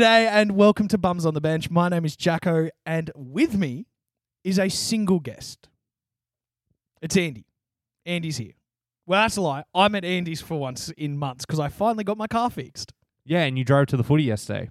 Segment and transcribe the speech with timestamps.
[0.00, 1.68] G'day and welcome to Bums on the Bench.
[1.68, 3.86] My name is Jacko, and with me
[4.42, 5.68] is a single guest.
[7.02, 7.44] It's Andy.
[8.06, 8.54] Andy's here.
[9.04, 9.64] Well, that's a lie.
[9.74, 12.94] I'm at Andy's for once in months because I finally got my car fixed.
[13.26, 14.70] Yeah, and you drove to the footy yesterday.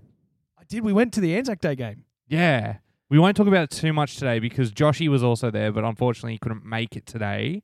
[0.58, 0.84] I did.
[0.84, 2.06] We went to the Anzac Day game.
[2.28, 2.78] Yeah.
[3.12, 6.32] We won't talk about it too much today because Joshy was also there, but unfortunately
[6.32, 7.62] he couldn't make it today.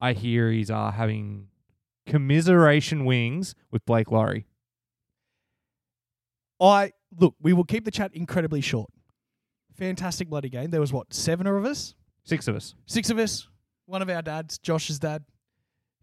[0.00, 1.48] I hear he's uh, having
[2.06, 4.46] commiseration wings with Blake Lawrie.
[6.68, 7.34] I look.
[7.40, 8.90] We will keep the chat incredibly short.
[9.76, 10.70] Fantastic bloody game.
[10.70, 12.74] There was what seven of us, Six of us.
[12.86, 13.48] six of us.
[13.86, 15.24] One of our dads, Josh's dad,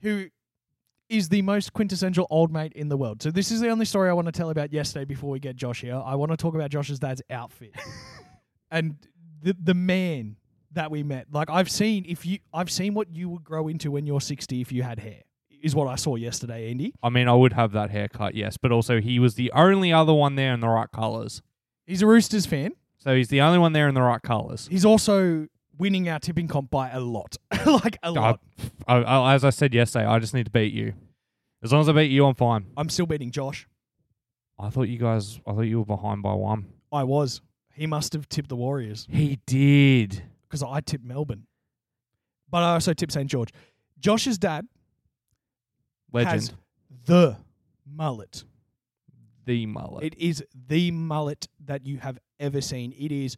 [0.01, 0.27] who
[1.09, 3.21] is the most quintessential old mate in the world.
[3.21, 5.55] So this is the only story I want to tell about yesterday before we get
[5.55, 5.95] Josh here.
[5.95, 7.73] I want to talk about Josh's dad's outfit
[8.71, 8.95] and
[9.41, 10.35] the the man
[10.73, 11.27] that we met.
[11.31, 14.61] Like I've seen if you I've seen what you would grow into when you're 60
[14.61, 15.21] if you had hair.
[15.61, 16.93] Is what I saw yesterday, Andy.
[17.03, 20.13] I mean, I would have that haircut, yes, but also he was the only other
[20.13, 21.41] one there in the right colours.
[21.85, 22.71] He's a Roosters fan.
[22.97, 24.67] So he's the only one there in the right colours.
[24.71, 27.35] He's also winning our tipping comp by a lot.
[27.65, 28.39] like a lot.
[28.87, 30.93] I, I, as I said yesterday, I just need to beat you.
[31.63, 32.65] As long as I beat you, I'm fine.
[32.77, 33.67] I'm still beating Josh.
[34.59, 36.67] I thought you guys, I thought you were behind by one.
[36.91, 37.41] I was.
[37.73, 40.23] He must have tipped the Warriors He did.
[40.47, 41.47] because I tipped Melbourne.
[42.49, 43.29] But I also tipped St.
[43.29, 43.49] George.
[43.99, 44.67] Josh's dad
[46.11, 46.33] Legend.
[46.33, 46.53] has
[47.05, 47.37] the
[47.85, 48.43] mullet.
[49.45, 50.03] the mullet.
[50.03, 52.93] It is the mullet that you have ever seen.
[52.97, 53.37] It is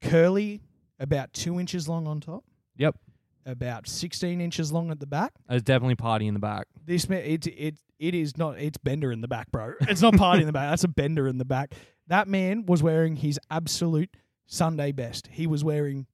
[0.00, 0.62] curly,
[0.98, 2.44] about two inches long on top,
[2.76, 2.96] yep.
[3.44, 5.32] about 16 inches long at the back.
[5.50, 6.68] It's definitely party in the back.
[6.84, 8.58] This man, it it it is not.
[8.58, 9.74] It's bender in the back, bro.
[9.82, 10.70] It's not party in the back.
[10.70, 11.74] That's a bender in the back.
[12.08, 15.28] That man was wearing his absolute Sunday best.
[15.28, 16.06] He was wearing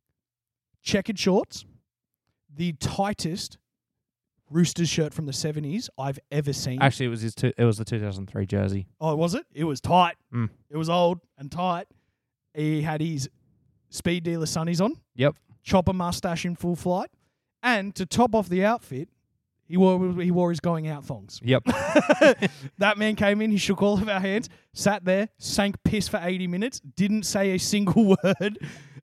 [0.82, 1.64] checkered shorts,
[2.54, 3.58] the tightest
[4.50, 6.80] Roosters shirt from the seventies I've ever seen.
[6.80, 7.34] Actually, it was his.
[7.34, 8.86] Two, it was the 2003 jersey.
[9.00, 9.44] oh, was it?
[9.52, 10.16] It was tight.
[10.32, 10.48] Mm.
[10.70, 11.86] It was old and tight.
[12.54, 13.28] He had his
[13.90, 15.36] speed dealer sunnies on, Yep.
[15.62, 17.10] chopper mustache in full flight,
[17.62, 19.08] and to top off the outfit,
[19.66, 21.40] he wore he wore his going out thongs.
[21.44, 21.64] Yep.
[22.78, 26.20] that man came in, he shook all of our hands, sat there, sank piss for
[26.22, 28.58] 80 minutes, didn't say a single word,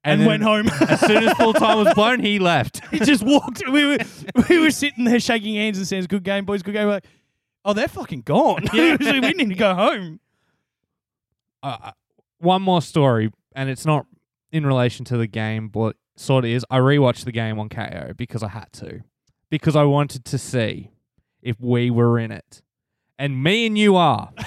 [0.05, 0.67] and, then went home.
[0.87, 2.85] as soon as full time was blown, he left.
[2.91, 3.63] he just walked.
[3.67, 3.97] We were
[4.49, 6.85] we were sitting there shaking hands and saying, Good game, boys, good game.
[6.85, 7.05] We're like,
[7.65, 8.65] oh, they're fucking gone.
[8.73, 10.19] we need to go home.
[11.61, 11.91] Uh,
[12.37, 14.05] one more story, and it's not
[14.51, 16.63] in relation to the game, but sort of is.
[16.69, 19.01] I rewatched the game on Kayo because I had to,
[19.49, 20.91] because I wanted to see
[21.41, 22.61] if we were in it,
[23.17, 24.31] and me and you are.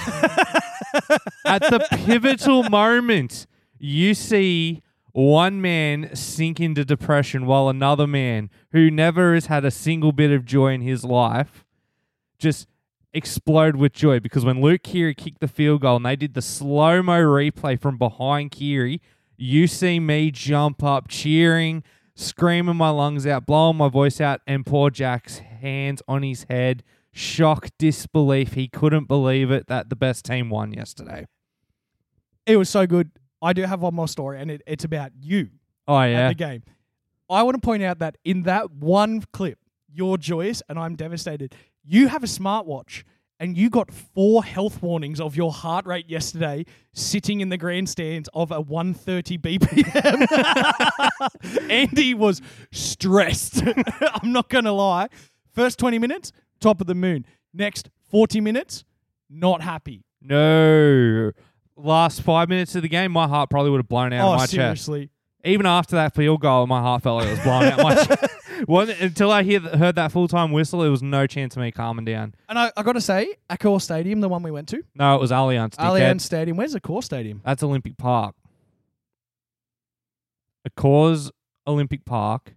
[1.44, 3.46] At the pivotal moment,
[3.78, 4.82] you see
[5.18, 10.30] one man sink into depression while another man who never has had a single bit
[10.30, 11.64] of joy in his life
[12.38, 12.68] just
[13.12, 16.42] explode with joy because when Luke Keary kicked the field goal and they did the
[16.42, 19.00] slow mo replay from behind Keary,
[19.36, 21.82] you see me jump up, cheering,
[22.14, 26.84] screaming my lungs out, blowing my voice out, and poor Jack's hands on his head,
[27.10, 28.52] shock, disbelief.
[28.52, 31.26] He couldn't believe it that the best team won yesterday.
[32.46, 33.10] It was so good.
[33.40, 35.48] I do have one more story, and it, it's about you
[35.86, 36.62] Oh at yeah, the game.
[37.30, 39.58] I want to point out that in that one clip,
[39.92, 41.54] you're joyous and I'm devastated.
[41.84, 43.04] You have a smartwatch
[43.40, 48.28] and you got four health warnings of your heart rate yesterday sitting in the grandstands
[48.34, 51.08] of a 130 BPM.
[51.70, 52.40] Andy was
[52.72, 53.62] stressed.
[54.22, 55.08] I'm not going to lie.
[55.54, 57.24] First 20 minutes, top of the moon.
[57.54, 58.84] Next 40 minutes,
[59.30, 60.04] not happy.
[60.20, 61.30] no.
[61.78, 64.38] Last five minutes of the game, my heart probably would have blown out oh, of
[64.38, 64.52] my chest.
[64.52, 65.10] seriously.
[65.44, 68.34] Even after that field goal, my heart felt like it was blown out my chest.
[69.00, 72.04] Until I hear, heard that full time whistle, it was no chance of me calming
[72.04, 72.34] down.
[72.48, 75.20] And I, I got to say, Accor Stadium, the one we went to, No, it
[75.20, 75.76] was Allianz.
[75.76, 76.20] Allianz dickhead.
[76.20, 76.56] Stadium.
[76.56, 77.40] Where's Accor Stadium?
[77.44, 78.34] That's Olympic Park.
[80.68, 81.30] Accors
[81.66, 82.54] Olympic Park,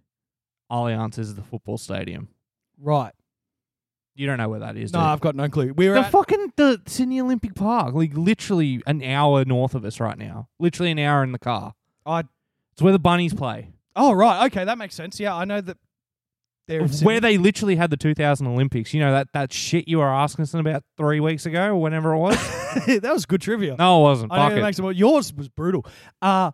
[0.70, 2.28] Allianz is the football stadium.
[2.78, 3.12] Right.
[4.14, 5.10] You don't know where that is, No, do you?
[5.10, 5.72] I've got no clue.
[5.74, 9.84] We were the at, fucking the Sydney Olympic Park, like literally an hour north of
[9.86, 10.48] us right now.
[10.58, 11.74] Literally an hour in the car.
[12.04, 12.24] I,
[12.72, 13.70] It's where the bunnies play.
[13.96, 14.46] oh, right.
[14.46, 15.18] Okay, that makes sense.
[15.18, 15.78] Yeah, I know that
[16.68, 18.92] they're where they literally had the 2000 Olympics.
[18.94, 22.12] You know that that shit you were asking us about three weeks ago or whenever
[22.12, 22.36] it was.
[22.86, 23.76] that was good trivia.
[23.78, 24.32] no, it wasn't.
[24.32, 24.64] I Fuck know that it.
[24.64, 25.84] makes it, well, yours was brutal.
[26.20, 26.52] Uh,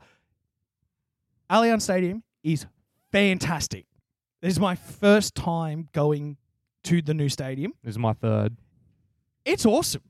[1.50, 2.66] Allianz Stadium is
[3.12, 3.86] fantastic.
[4.40, 6.36] This is my first time going
[6.88, 7.72] to the new stadium.
[7.82, 8.56] This is my third.
[9.44, 10.02] It's awesome.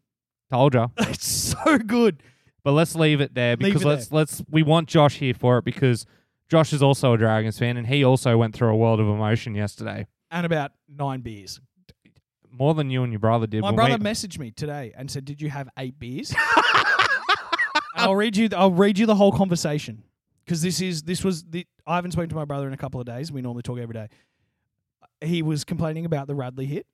[0.50, 0.90] Told you.
[0.98, 2.22] It's so good.
[2.64, 5.58] But let's leave it there Leave because it let's let's we want Josh here for
[5.58, 6.06] it because
[6.48, 9.54] Josh is also a Dragons fan and he also went through a world of emotion
[9.54, 10.06] yesterday.
[10.30, 11.60] And about nine beers.
[12.50, 13.60] More than you and your brother did.
[13.60, 16.34] My when brother we- messaged me today and said, Did you have eight beers?
[17.94, 18.48] I'll read you.
[18.56, 20.02] I'll read you the whole conversation
[20.44, 21.66] because this is this was the.
[21.86, 23.32] I haven't spoken to my brother in a couple of days.
[23.32, 24.08] We normally talk every day.
[25.20, 26.86] He was complaining about the Radley hit,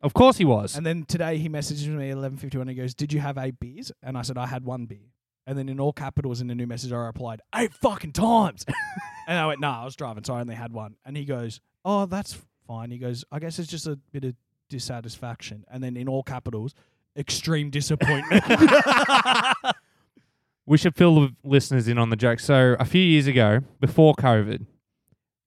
[0.00, 0.76] Of course he was.
[0.76, 2.68] and then today he messages me at eleven fifty one.
[2.68, 5.10] He goes, "Did you have eight beers?" And I said, "I had one beer."
[5.46, 8.64] And then in all capitals in the new message, I replied, eight fucking times.
[9.26, 10.94] and I went, no, I was driving, so I only had one.
[11.04, 12.38] And he goes, oh, that's
[12.68, 12.90] fine.
[12.92, 14.34] He goes, I guess it's just a bit of
[14.68, 15.64] dissatisfaction.
[15.68, 16.74] And then in all capitals,
[17.16, 18.44] extreme disappointment.
[20.66, 22.38] we should fill the listeners in on the joke.
[22.38, 24.66] So a few years ago, before COVID,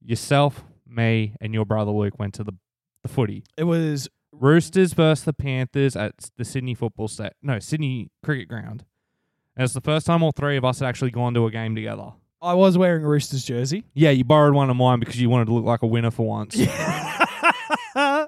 [0.03, 2.53] yourself, me, and your brother Luke went to the
[3.03, 3.43] the footy.
[3.57, 7.35] it was Roosters versus the Panthers at the Sydney football set.
[7.41, 8.85] No, Sydney cricket ground.
[9.55, 11.75] And it's the first time all three of us had actually gone to a game
[11.75, 12.13] together.
[12.41, 13.83] I was wearing a Roosters jersey.
[13.93, 16.25] Yeah, you borrowed one of mine because you wanted to look like a winner for
[16.25, 16.59] once.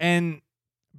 [0.00, 0.40] and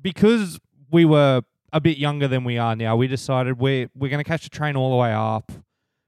[0.02, 0.60] because
[0.92, 1.42] we were
[1.72, 4.50] a bit younger than we are now, we decided we're we're going to catch the
[4.50, 5.52] train all the way up.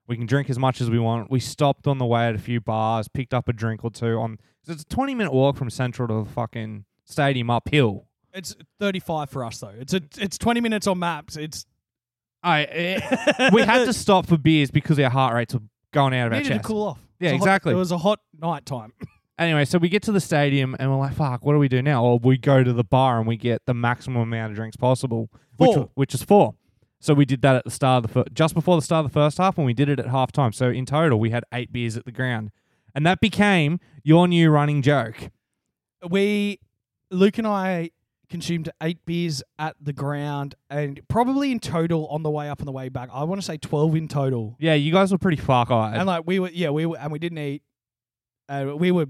[0.08, 1.32] We can drink as much as we want.
[1.32, 4.18] We stopped on the way at a few bars, picked up a drink or two.
[4.20, 4.38] On
[4.68, 8.06] it's a twenty minute walk from Central to the fucking stadium uphill.
[8.34, 9.72] It's 35 for us though.
[9.80, 11.38] It's a, it's 20 minutes on maps.
[11.38, 11.66] It's
[12.44, 15.62] I eh, we had to stop for beers because our heart rates were
[15.92, 16.66] going out of our needed to chest.
[16.68, 17.00] cool off.
[17.20, 17.72] Yeah, It a hot- exactly.
[17.74, 18.94] it was a hot night time.
[19.38, 21.82] Anyway, so we get to the stadium and we're like, "Fuck, what do we do
[21.82, 24.78] now?" Well, we go to the bar and we get the maximum amount of drinks
[24.78, 25.90] possible, which Four.
[25.96, 26.56] which is four.
[27.06, 29.12] So we did that at the start of the fir- just before the start of
[29.12, 30.52] the first half, and we did it at half time.
[30.52, 32.50] So in total, we had eight beers at the ground,
[32.96, 35.30] and that became your new running joke.
[36.10, 36.60] we
[37.12, 37.92] Luke and I
[38.28, 42.68] consumed eight beers at the ground and probably in total on the way up and
[42.68, 43.10] the way back.
[43.14, 44.56] I want to say 12 in total.
[44.60, 45.96] Yeah, you guys were pretty fuck eyed.
[45.98, 47.62] And like we were yeah, we were and we didn't eat
[48.50, 49.06] uh, we were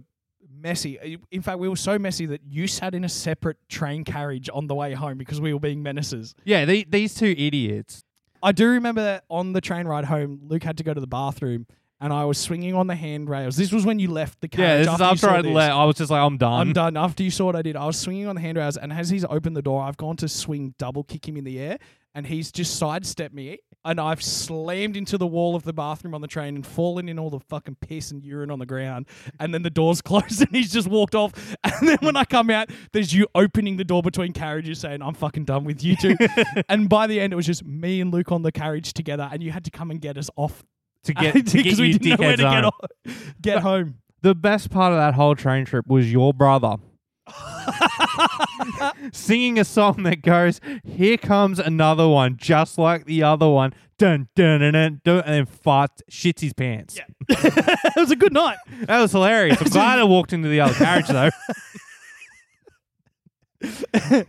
[0.61, 0.99] messy.
[0.99, 4.49] Uh, in fact, we were so messy that you sat in a separate train carriage
[4.53, 6.35] on the way home because we were being menaces.
[6.43, 8.03] Yeah, the, these two idiots.
[8.43, 11.07] I do remember that on the train ride home, Luke had to go to the
[11.07, 11.65] bathroom
[12.01, 13.55] and I was swinging on the handrails.
[13.55, 14.85] This was when you left the Yeah, carriage.
[14.87, 15.71] this is after I let.
[15.71, 16.59] I was just like, I'm done.
[16.59, 16.97] I'm done.
[16.97, 19.23] After you saw what I did, I was swinging on the handrails, and as he's
[19.25, 21.77] opened the door, I've gone to swing double kick him in the air,
[22.13, 26.21] and he's just sidestepped me, and I've slammed into the wall of the bathroom on
[26.21, 29.05] the train and fallen in all the fucking piss and urine on the ground.
[29.39, 31.33] And then the door's closed, and he's just walked off.
[31.75, 35.13] And then when I come out, there's you opening the door between carriages, saying, "I'm
[35.13, 36.15] fucking done with you two.
[36.69, 39.43] and by the end, it was just me and Luke on the carriage together, and
[39.43, 40.63] you had to come and get us off
[41.03, 42.75] to get to get because we didn't know where to get, off,
[43.41, 43.95] get home.
[44.21, 46.77] The best part of that whole train trip was your brother
[49.13, 54.27] singing a song that goes, "Here comes another one, just like the other one." Dun
[54.35, 56.97] dun dun dun, dun and then farts, shits his pants.
[56.97, 57.05] Yeah.
[57.29, 58.57] it was a good night.
[58.81, 59.61] That was hilarious.
[59.61, 61.29] I'm glad I walked into the other carriage though.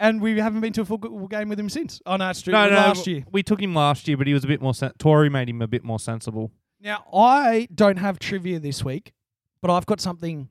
[0.00, 2.00] and we haven't been to a football game with him since.
[2.06, 2.52] Oh no, it's true.
[2.52, 3.24] no, no, last year.
[3.30, 4.74] we took him last year, but he was a bit more.
[4.74, 6.50] Sen- Tory made him a bit more sensible.
[6.80, 9.12] Now I don't have trivia this week,
[9.60, 10.48] but I've got something.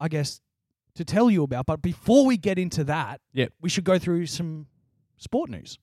[0.00, 0.40] I guess
[0.94, 1.66] to tell you about.
[1.66, 3.52] But before we get into that, Yep.
[3.60, 4.66] we should go through some
[5.16, 5.78] sport news.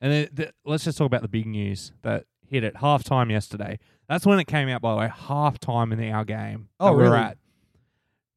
[0.00, 3.78] And then the, let's just talk about the big news that hit at halftime yesterday.
[4.08, 6.68] That's when it came out, by the way, halftime in our game.
[6.80, 7.16] Oh, that we were really?
[7.22, 7.38] at.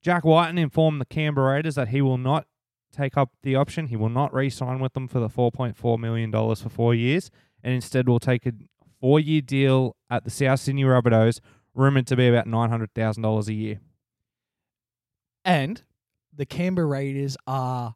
[0.01, 2.46] Jack Wighton informed the Canberra Raiders that he will not
[2.91, 3.88] take up the option.
[3.88, 6.94] He will not re-sign with them for the four point four million dollars for four
[6.94, 7.32] years,
[7.63, 8.53] and instead will take a
[9.01, 11.39] four-year deal at the South Sydney Rabbitohs,
[11.74, 13.79] rumored to be about nine hundred thousand dollars a year.
[15.44, 15.84] And
[16.36, 17.96] the Canberra Raiders are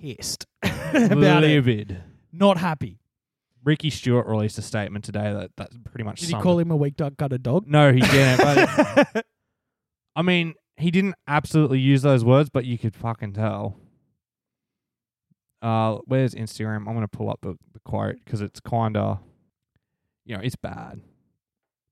[0.00, 1.48] pissed about it.
[1.48, 2.02] Livid.
[2.32, 2.98] Not happy.
[3.62, 6.62] Ricky Stuart released a statement today that that's pretty much Did he summed call it.
[6.62, 7.66] him a weak dog gutted dog?
[7.66, 8.38] No, he didn't.
[8.38, 9.26] But
[10.16, 13.76] I mean, he didn't absolutely use those words, but you could fucking tell.
[15.60, 16.88] Uh, where's Instagram?
[16.88, 19.18] I'm gonna pull up the, the quote because it's kind of,
[20.24, 21.02] you know, it's bad.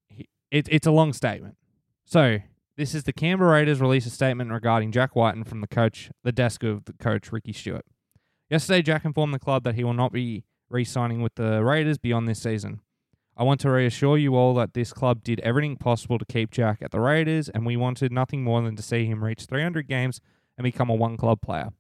[0.09, 1.57] He, it, it's a long statement.
[2.07, 2.39] So
[2.79, 6.31] this is the Canberra Raiders release a statement regarding Jack Wighton from the coach, the
[6.31, 7.85] desk of the coach Ricky Stuart.
[8.49, 12.29] Yesterday, Jack informed the club that he will not be re-signing with the Raiders beyond
[12.29, 12.81] this season.
[13.37, 16.79] I want to reassure you all that this club did everything possible to keep Jack
[16.81, 20.21] at the Raiders, and we wanted nothing more than to see him reach 300 games
[20.57, 21.71] and become a one club player.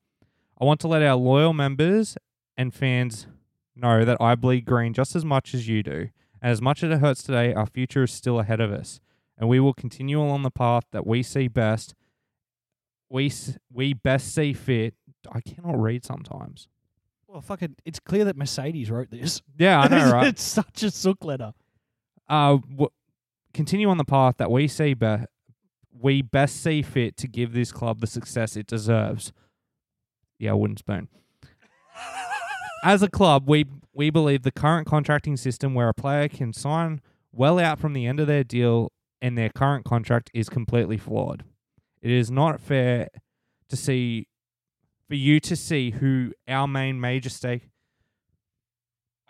[0.61, 2.19] I want to let our loyal members
[2.57, 3.29] and fans
[3.77, 6.09] know that I bleed green just as much as you do.
[6.43, 8.99] And as much as it hurts today, our future is still ahead of us,
[9.39, 11.95] and we will continue along the path that we see best.
[13.09, 13.33] We
[13.73, 14.95] we best see fit.
[15.33, 16.69] I cannot read sometimes.
[17.27, 19.43] Well, fucking, it's clear that Mercedes wrote this.
[19.59, 20.27] Yeah, I know, right?
[20.29, 21.53] it's such a sook letter.
[22.29, 22.89] uh, w-
[23.55, 25.25] continue on the path that we see be-
[25.93, 29.33] we best see fit to give this club the success it deserves.
[30.39, 31.09] Yeah, wooden spoon.
[32.85, 37.01] As a club, we we believe the current contracting system where a player can sign
[37.33, 41.45] well out from the end of their deal and their current contract is completely flawed.
[42.01, 43.09] It is not fair
[43.69, 44.29] to see
[45.09, 47.69] for you to see who our main major stake.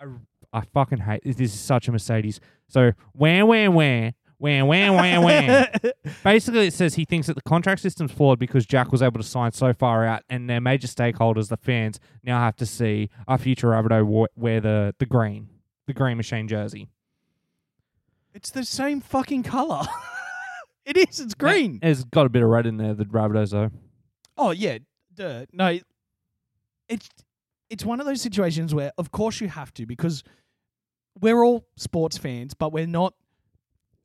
[0.00, 0.06] I,
[0.52, 1.36] I fucking hate this.
[1.36, 2.40] This is such a Mercedes.
[2.68, 5.72] So where where where where where where where.
[6.24, 9.26] Basically, it says he thinks that the contract system's flawed because Jack was able to
[9.26, 13.38] sign so far out, and their major stakeholders, the fans, now have to see our
[13.38, 15.48] future Rabbitoh wear the the green,
[15.86, 16.88] the green machine jersey.
[18.34, 19.82] It's the same fucking color.
[20.84, 21.20] it is.
[21.20, 21.78] It's green.
[21.82, 22.94] It's got a bit of red in there.
[22.94, 23.04] The
[23.50, 23.70] though.
[24.36, 24.78] Oh yeah,
[25.14, 25.46] duh.
[25.52, 25.78] No,
[26.88, 27.08] it's
[27.70, 30.22] it's one of those situations where, of course, you have to because
[31.20, 33.14] we're all sports fans, but we're not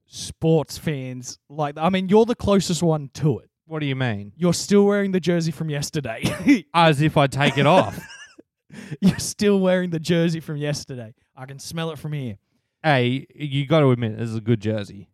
[0.06, 1.38] sports fans.
[1.50, 3.50] Like, I mean, you're the closest one to it.
[3.66, 4.34] What do you mean?
[4.36, 6.24] You're still wearing the jersey from yesterday.
[6.74, 8.00] As if I'd take it off.
[9.02, 11.14] you're still wearing the jersey from yesterday.
[11.36, 12.38] I can smell it from here.
[12.84, 15.10] Hey, you got to admit, this is a good jersey.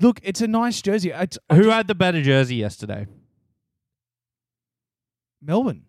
[0.00, 1.10] Look, it's a nice jersey.
[1.10, 3.06] It's Who had the better jersey yesterday?
[5.42, 5.84] Melbourne.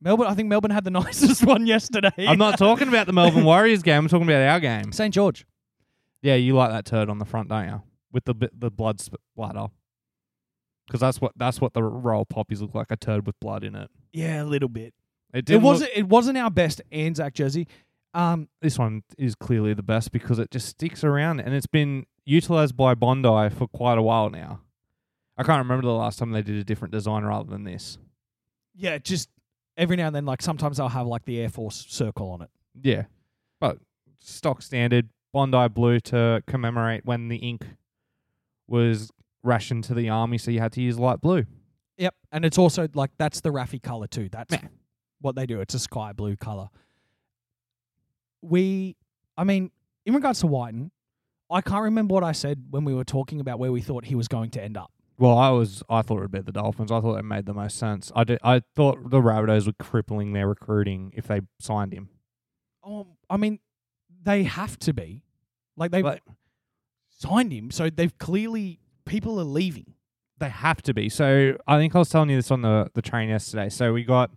[0.00, 0.26] Melbourne.
[0.26, 2.10] I think Melbourne had the nicest one yesterday.
[2.18, 4.04] I'm not talking about the Melbourne Warriors game.
[4.04, 4.92] I'm talking about our game.
[4.92, 5.46] St George.
[6.22, 7.82] Yeah, you like that turd on the front, don't you?
[8.12, 9.68] With the the blood splatter.
[10.86, 13.90] Because that's what that's what the roll poppies look like—a turd with blood in it.
[14.12, 14.94] Yeah, a little bit.
[15.34, 15.90] It, It didn't look- wasn't.
[15.94, 17.68] it wasn't our best Anzac jersey.
[18.14, 22.06] Um, this one is clearly the best because it just sticks around and it's been
[22.24, 24.60] utilized by Bondi for quite a while now.
[25.36, 27.98] I can't remember the last time they did a different design rather than this.
[28.74, 29.28] yeah, just
[29.76, 32.50] every now and then, like sometimes I'll have like the Air Force circle on it.
[32.82, 33.04] Yeah,
[33.60, 33.78] but
[34.20, 37.66] stock standard Bondi blue to commemorate when the ink
[38.66, 39.10] was
[39.42, 41.44] rationed to the army, so you had to use light blue.
[41.98, 44.28] Yep, and it's also like that's the Raffy color too.
[44.30, 44.68] That's Yeah.
[45.20, 45.60] what they do.
[45.60, 46.68] It's a sky blue color.
[48.42, 48.96] We,
[49.36, 49.70] I mean,
[50.06, 50.90] in regards to Wighton,
[51.50, 54.14] I can't remember what I said when we were talking about where we thought he
[54.14, 54.92] was going to end up.
[55.18, 56.92] Well, I was I thought it would be the Dolphins.
[56.92, 58.12] I thought it made the most sense.
[58.14, 62.08] I did, I thought the Rabbitohs were crippling their recruiting if they signed him.
[62.84, 63.58] Oh, I mean,
[64.22, 65.24] they have to be,
[65.76, 66.20] like they've But-
[67.10, 69.94] signed him, so they've clearly people are leaving.
[70.38, 71.08] They have to be.
[71.08, 73.68] So I think I was telling you this on the, the train yesterday.
[73.70, 74.30] So we got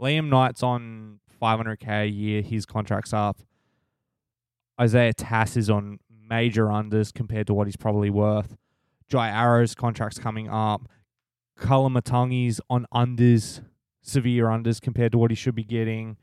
[0.00, 2.42] Liam Knight's on 500k a year.
[2.42, 3.38] His contract's up.
[4.80, 8.56] Isaiah Tass is on major unders compared to what he's probably worth.
[9.08, 10.88] Jai Arrow's contract's coming up.
[11.56, 13.62] Cullen Matangi's on unders,
[14.00, 16.16] severe unders compared to what he should be getting.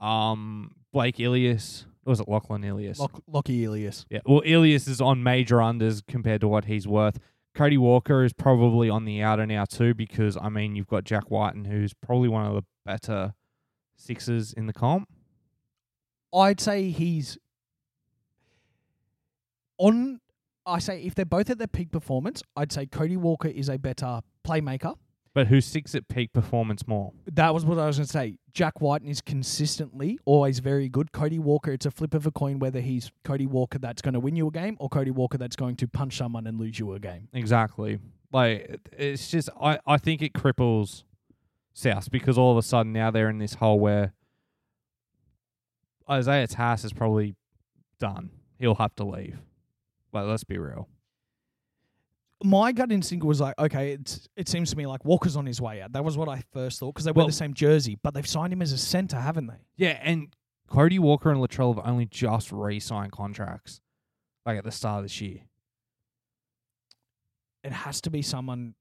[0.00, 2.98] Um, Blake Ilias, or was it Lachlan Ilias?
[2.98, 4.06] Lock, Lockie Ilias.
[4.08, 7.18] Yeah, well, Ilias is on major unders compared to what he's worth.
[7.54, 11.30] Cody Walker is probably on the outer now too, because I mean you've got Jack
[11.30, 13.34] Wighton, who's probably one of the better
[14.00, 15.08] sixes in the comp.
[16.34, 17.38] I'd say he's
[19.78, 20.20] on.
[20.66, 23.78] I say if they're both at their peak performance, I'd say Cody Walker is a
[23.78, 24.96] better playmaker.
[25.32, 27.12] But who sticks at peak performance more?
[27.32, 28.38] That was what I was going to say.
[28.52, 31.12] Jack Wighton is consistently always very good.
[31.12, 34.20] Cody Walker, it's a flip of a coin whether he's Cody Walker that's going to
[34.20, 36.92] win you a game or Cody Walker that's going to punch someone and lose you
[36.94, 37.28] a game.
[37.32, 38.00] Exactly.
[38.32, 41.04] Like it- it's just I, I think it cripples
[41.72, 44.12] South because all of a sudden now they're in this hole where
[46.08, 47.34] Isaiah Tass is probably
[47.98, 48.30] done.
[48.58, 49.38] He'll have to leave.
[50.12, 50.88] But let's be real.
[52.42, 55.60] My gut instinct was like, okay, it's, it seems to me like Walker's on his
[55.60, 55.92] way out.
[55.92, 58.26] That was what I first thought because they wear Well- the same jersey, but they've
[58.26, 59.60] signed him as a center, haven't they?
[59.76, 60.34] Yeah, and
[60.68, 63.80] Cody Walker and Latrell have only just re-signed contracts,
[64.46, 65.40] like at the start of this year.
[67.62, 68.74] It has to be someone.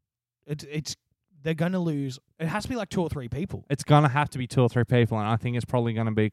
[0.48, 0.96] It's it's
[1.44, 2.20] they're going to lose.
[2.40, 3.66] It has to be like two or three people.
[3.70, 6.12] It's gonna have to be two or three people, and I think it's probably gonna
[6.12, 6.32] be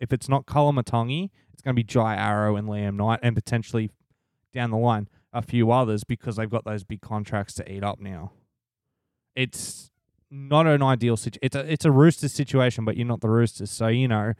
[0.00, 3.90] if it's not Colin Matangi, it's gonna be Jai Arrow and Liam Knight, and potentially
[4.52, 8.00] down the line a few others because they've got those big contracts to eat up
[8.00, 8.32] now.
[9.34, 9.90] It's
[10.30, 11.40] not an ideal situation.
[11.42, 14.32] It's a it's a Roosters situation, but you're not the Roosters, so you know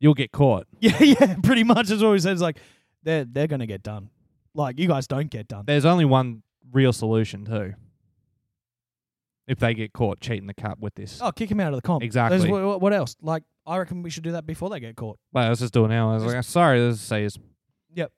[0.00, 0.66] you'll get caught.
[0.80, 1.90] Yeah, yeah, pretty much.
[1.90, 2.40] What he says.
[2.40, 2.58] Like
[3.02, 4.10] they're they're going to get done.
[4.54, 5.64] Like you guys don't get done.
[5.66, 6.42] There's only one
[6.72, 7.74] real solution too.
[9.50, 11.82] If they get caught cheating the cap with this, Oh, kick him out of the
[11.82, 12.04] comp.
[12.04, 12.38] Exactly.
[12.38, 13.16] There's, what, what else?
[13.20, 15.18] Like I reckon we should do that before they get caught.
[15.32, 16.10] Wait, let's just do it now.
[16.10, 17.36] I was Just- like, sorry, this says.
[17.94, 18.12] Yep.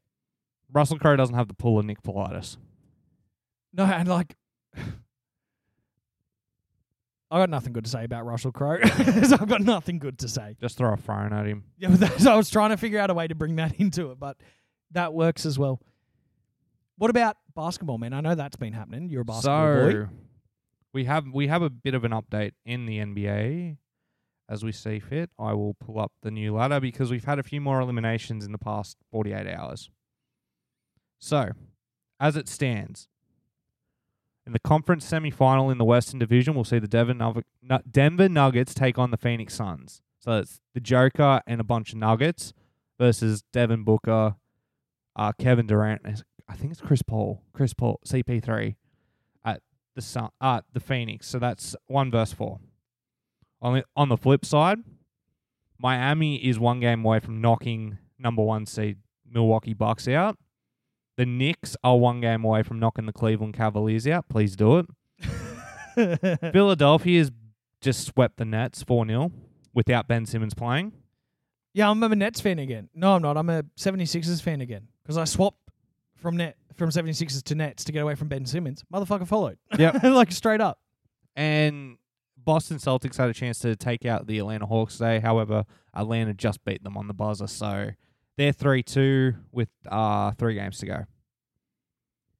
[0.71, 2.59] Russell Crowe doesn't have the pull of Nick Politis.
[3.73, 4.37] No, and like.
[7.31, 8.79] I got nothing good to say about Russell Crowe.
[8.83, 10.55] I've got nothing good to say.
[10.61, 11.65] Just throw a phone at him.
[11.79, 14.11] Yeah, but that's, I was trying to figure out a way to bring that into
[14.11, 14.37] it, but
[14.91, 15.81] that works as well.
[16.99, 18.13] What about basketball, man?
[18.13, 19.09] I know that's been happening.
[19.09, 20.07] You're a basketball so boy.
[20.93, 23.77] We have we have a bit of an update in the NBA.
[24.49, 25.31] as we see fit.
[25.39, 28.53] I will pull up the new ladder because we've had a few more eliminations in
[28.53, 29.89] the past 48 hours.
[31.19, 31.53] So,
[32.21, 33.09] as it stands,
[34.45, 38.29] in the conference semi-final in the Western Division, we'll see the Denver, Nug- Nu- Denver
[38.29, 40.03] Nuggets take on the Phoenix Suns.
[40.19, 42.53] So it's the Joker and a bunch of Nuggets
[42.99, 44.35] versus Devin Booker,
[45.17, 46.03] uh, Kevin Durant.
[46.49, 48.75] I think it's Chris Paul, Chris Paul, CP3 at
[49.95, 51.29] the Sun, uh, the Phoenix.
[51.29, 52.61] So that's one verse four.
[53.61, 54.79] On the, on the flip side,
[55.79, 60.37] Miami is one game away from knocking number one seed Milwaukee Bucks out.
[61.17, 64.29] The Knicks are one game away from knocking the Cleveland Cavaliers out.
[64.29, 64.87] Please do it.
[66.53, 67.31] Philadelphia's
[67.81, 69.33] just swept the Nets 4 0
[69.75, 70.93] without Ben Simmons playing.
[71.75, 72.89] yeah, I'm a Nets fan again.
[72.95, 73.37] No, I'm not.
[73.37, 75.59] I'm a 76ers fan again because I swapped
[76.23, 78.85] from net from 76ers to Nets to get away from Ben Simmons.
[78.93, 79.59] Motherfucker followed.
[79.79, 80.03] Yep.
[80.05, 80.79] like straight up.
[81.37, 81.99] And
[82.37, 85.21] Boston Celtics had a chance to take out the Atlanta Hawks today.
[85.21, 85.65] However,
[85.95, 87.47] Atlanta just beat them on the buzzer.
[87.47, 87.91] So
[88.37, 91.05] they're 3 2 with uh, three games to go.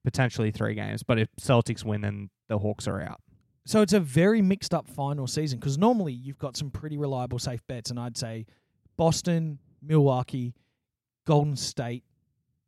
[0.03, 1.03] Potentially three games.
[1.03, 3.21] But if Celtics win, then the Hawks are out.
[3.65, 7.39] So it's a very mixed up final season because normally you've got some pretty reliable
[7.39, 8.45] safe bets, and I'd say
[8.97, 10.53] Boston, Milwaukee,
[11.25, 12.03] Golden State.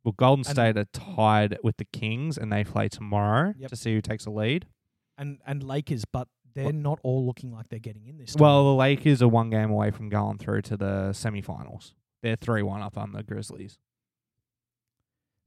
[0.06, 3.70] Well, Golden And- State are tied with the Kings, and they play tomorrow Yep.
[3.70, 4.66] to see who takes the lead.
[5.18, 8.34] and and Lakers, but they're What- not all looking like they're getting in this.
[8.34, 8.42] Time.
[8.42, 11.94] Well, the Lakers are one game away from going through to the semifinals.
[12.22, 13.78] They're 3 1 up on the Grizzlies.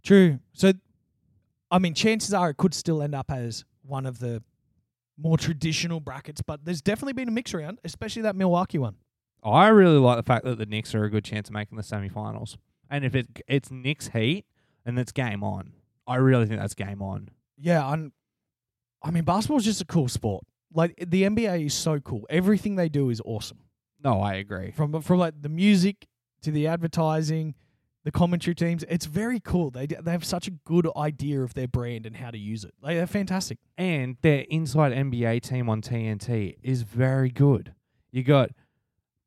[0.01, 0.39] true.
[0.53, 0.73] So,
[1.71, 4.41] I mean, chances are it could still end up as one of the
[5.17, 8.95] more traditional brackets, but there's definitely been a mix around, especially that Milwaukee one.
[9.43, 11.83] I really like the fact that the Knicks are a good chance of making the
[11.83, 12.57] semifinals.
[12.89, 14.45] And if it it's Knicks Heat,
[14.85, 15.73] and it's game on.
[16.07, 17.29] I really think that's game on.
[17.57, 18.11] Yeah, and
[19.03, 20.43] I mean, basketball's just a cool sport.
[20.73, 22.25] Like the NBA is so cool.
[22.29, 23.59] Everything they do is awesome.
[24.03, 24.71] No, I agree.
[24.71, 26.07] From from like the music
[26.41, 27.55] to the advertising,
[28.03, 28.83] the commentary teams.
[28.89, 29.71] It's very cool.
[29.71, 32.73] They they have such a good idea of their brand and how to use it.
[32.81, 33.59] Like, they're fantastic.
[33.77, 37.73] And their inside NBA team on TNT is very good.
[38.11, 38.51] You got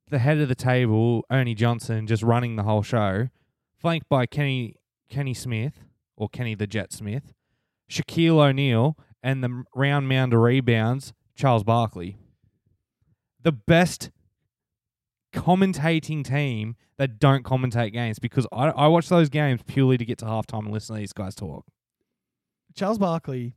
[0.09, 3.29] the head of the table, Ernie Johnson, just running the whole show,
[3.83, 4.77] flanked by Kenny
[5.11, 5.81] Kenny Smith
[6.17, 7.35] or Kenny the Jet Smith,
[7.91, 12.17] Shaquille O'Neal, and the round mound rebounds, Charles Barkley.
[13.43, 14.11] The best
[15.35, 20.19] commentating team that don't commentate games because I, I watch those games purely to get
[20.19, 21.67] to halftime and listen to these guys talk.
[22.75, 23.57] Charles Barkley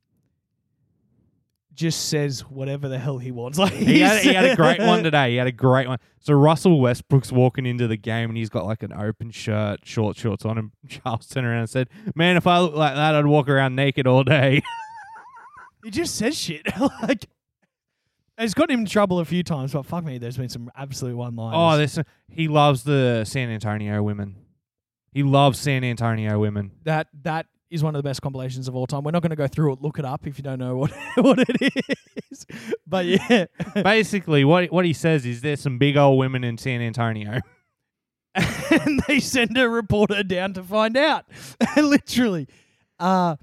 [1.75, 3.57] just says whatever the hell he wants.
[3.65, 5.31] Like He had, he had a great one today.
[5.31, 5.99] He had a great one.
[6.19, 10.17] So Russell Westbrook's walking into the game and he's got like an open shirt, short
[10.17, 13.25] shorts on, and Charles turned around and said, "Man, if I look like that, I'd
[13.25, 14.61] walk around naked all day."
[15.83, 16.65] He just says shit.
[17.03, 17.27] like
[18.39, 21.15] it's got him in trouble a few times, but fuck me, there's been some absolute
[21.15, 21.55] one liners.
[21.55, 24.35] oh, this he loves the San Antonio women.
[25.11, 26.71] He loves San Antonio women.
[26.85, 29.03] that that is one of the best compilations of all time.
[29.03, 29.81] We're not going to go through it.
[29.81, 31.85] Look it up if you don't know what what it
[32.31, 32.45] is.
[32.85, 33.45] But yeah,
[33.83, 37.39] Basically, what what he says is there's some big old women in San Antonio.
[38.35, 41.25] and they send a reporter down to find out.
[41.77, 42.47] Literally,
[42.99, 43.37] uh,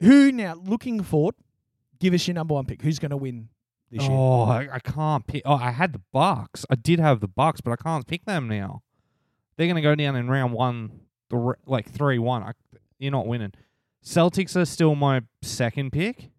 [0.00, 1.34] who now looking forward?
[2.00, 2.80] Give us your number one pick.
[2.80, 3.48] Who's going to win
[3.90, 4.10] this year?
[4.10, 5.42] Oh, I, I can't pick.
[5.44, 6.64] Oh, I had the Bucks.
[6.70, 8.82] I did have the Bucks, but I can't pick them now.
[9.56, 11.00] They're gonna go down in round one,
[11.66, 12.44] like three one.
[12.44, 12.52] I,
[12.98, 13.52] you're not winning.
[14.04, 16.30] Celtics are still my second pick.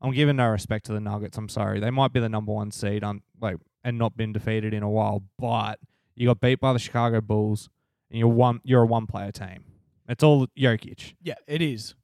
[0.00, 1.38] I'm giving no respect to the Nuggets.
[1.38, 1.78] I'm sorry.
[1.78, 4.90] They might be the number one seed on like and not been defeated in a
[4.90, 5.78] while, but
[6.14, 7.68] you got beat by the Chicago Bulls,
[8.10, 8.60] and you're one.
[8.64, 9.64] You're a one player team.
[10.08, 11.14] It's all Jokic.
[11.22, 11.94] Yeah, it is.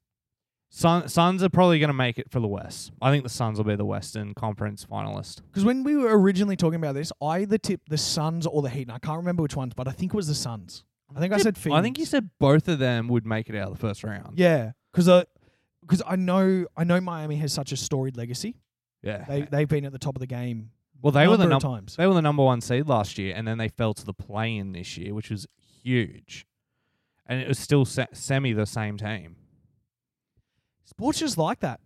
[0.70, 2.92] Sun, Suns are probably going to make it for the West.
[3.00, 5.40] I think the Suns will be the Western Conference finalist.
[5.46, 8.68] Because when we were originally talking about this, I either tipped the Suns or the
[8.68, 10.84] Heat, and I can't remember which ones, but I think it was the Suns.
[11.16, 11.78] I think I said Phoenix.
[11.78, 14.38] I think you said both of them would make it out of the first round.
[14.38, 15.24] yeah, because I
[15.80, 18.56] because I know I know Miami has such a storied legacy.
[19.02, 19.24] Yeah.
[19.28, 20.70] They they've been at the top of the game.
[21.00, 21.96] well, they were the number num- times.
[21.96, 24.56] they were the number one seed last year, and then they fell to the play
[24.56, 25.46] in this year, which was
[25.82, 26.46] huge.
[27.26, 29.36] And it was still se- semi the same team.
[30.84, 31.80] Sports just like that.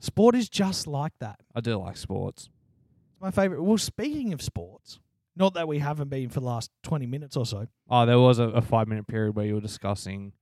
[0.00, 1.40] Sport is just like that.
[1.54, 2.48] I do like sports.
[3.12, 3.62] It's my favorite.
[3.62, 4.98] Well, speaking of sports,
[5.36, 7.66] not that we haven't been for the last twenty minutes or so.
[7.88, 10.32] Oh, there was a, a five minute period where you were discussing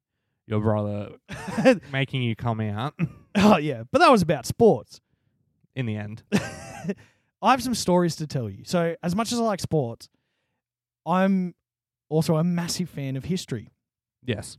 [0.47, 1.11] your brother
[1.93, 2.95] making you come out
[3.37, 5.01] oh yeah, but that was about sports.
[5.77, 6.23] in the end.
[7.43, 8.65] I have some stories to tell you.
[8.65, 10.09] So, as much as I like sports,
[11.07, 11.55] I'm
[12.09, 13.71] also a massive fan of history
[14.25, 14.59] Yes.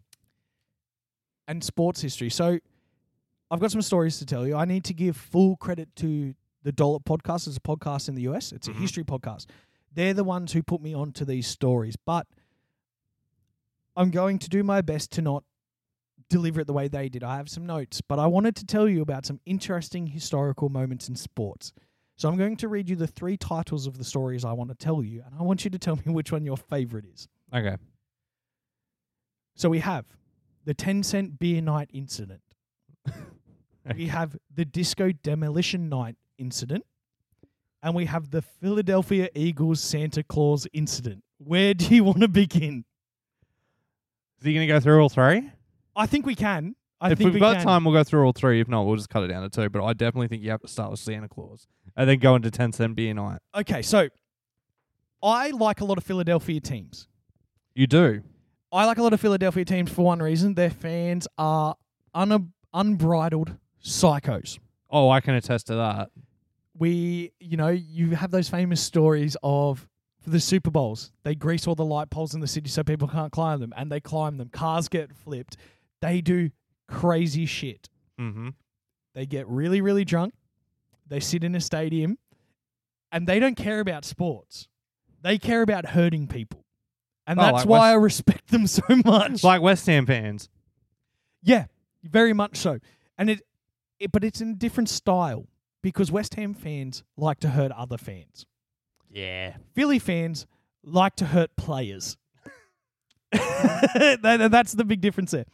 [1.48, 2.30] and sports history.
[2.30, 2.60] So,
[3.52, 4.56] I've got some stories to tell you.
[4.56, 7.48] I need to give full credit to the Dollop podcast.
[7.48, 8.52] It's a podcast in the US.
[8.52, 8.80] It's a Mhm.
[8.80, 9.48] history podcast.
[9.94, 12.28] They're the ones who put me onto these stories, but
[13.96, 15.44] I'm going to do my best to not
[16.30, 17.24] deliver it the way they did.
[17.24, 21.10] I have some notes, but I wanted to tell you about some interesting historical moments
[21.10, 21.74] in sports.
[22.16, 24.76] So I'm going to read you the three titles of the stories I want to
[24.76, 27.28] tell you, and I want you to tell me which one your favorite is.
[27.54, 27.78] Okay.
[29.56, 30.06] So we have
[30.66, 32.42] the 10 cent beer night incident.
[33.96, 36.86] We have the disco demolition night incident.
[37.82, 41.24] And we have the Philadelphia Eagles Santa Claus incident.
[41.38, 42.84] Where do you want to begin?
[44.40, 45.50] Is he going to go through all three?
[45.96, 46.76] I think we can.
[47.02, 47.66] I if think we've we got can.
[47.66, 48.60] time, we'll go through all three.
[48.60, 49.70] If not, we'll just cut it down to two.
[49.70, 52.52] But I definitely think you have to start with Santa Claus and then go into
[52.52, 53.40] 10 cent beer night.
[53.56, 54.10] Okay, so
[55.24, 57.08] I like a lot of Philadelphia teams.
[57.74, 58.22] You do.
[58.72, 60.54] I like a lot of Philadelphia teams for one reason.
[60.56, 61.76] Their fans are
[62.14, 64.60] un- unbridled psychos.
[64.92, 66.10] Oh, I can attest to that.
[66.80, 69.88] We, you know, you have those famous stories of
[70.22, 73.08] for the Super Bowls, they grease all the light poles in the city so people
[73.08, 74.50] can't climb them, and they climb them.
[74.50, 75.56] Cars get flipped.
[76.02, 76.50] They do
[76.88, 77.88] crazy shit.
[78.20, 78.50] Mm-hmm.
[79.16, 80.34] They get really, really drunk.
[81.08, 82.18] They sit in a stadium,
[83.12, 84.68] and they don't care about sports.
[85.22, 86.66] They care about hurting people,
[87.28, 89.44] and Oh, that's like why West- I respect them so much.
[89.44, 90.50] Like West Ham fans.
[91.42, 91.66] Yeah,
[92.04, 92.80] very much so.
[93.18, 93.42] And it,
[94.00, 95.46] it but it's in a different style
[95.82, 98.46] because West Ham fans like to hurt other fans.
[99.12, 99.56] Yeah.
[99.76, 100.46] Philly fans
[100.84, 102.18] like to hurt players.
[103.32, 105.46] That- that's the big difference there.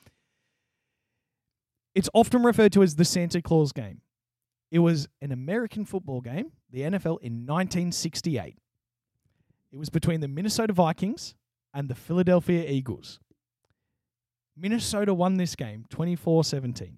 [1.94, 4.02] It's often referred to as the Santa Claus game.
[4.72, 8.58] It was an American football game, the NFL, in 1968.
[9.72, 11.36] It was between the Minnesota Vikings
[11.74, 13.20] and the Philadelphia Eagles.
[14.58, 16.98] Minnesota won this game 24 17.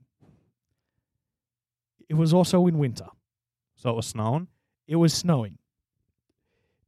[2.09, 3.07] It was also in winter.
[3.77, 4.47] So it was snowing.
[4.87, 5.59] It was snowing.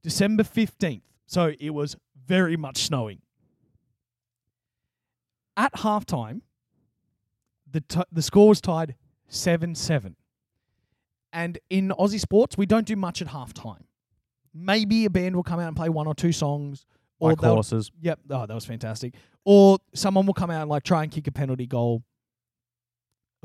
[0.02, 1.02] December 15th.
[1.26, 3.22] So it was very much snowing.
[5.56, 6.40] At halftime,
[7.70, 8.96] the, t- the score was tied
[9.28, 10.16] 7 7.
[11.32, 13.84] And in Aussie sports, we don't do much at halftime.
[14.52, 16.84] Maybe a band will come out and play one or two songs.
[17.20, 17.92] Or Like horses.
[18.00, 18.20] Yep.
[18.30, 19.14] Oh, that was fantastic.
[19.44, 22.02] Or someone will come out and like try and kick a penalty goal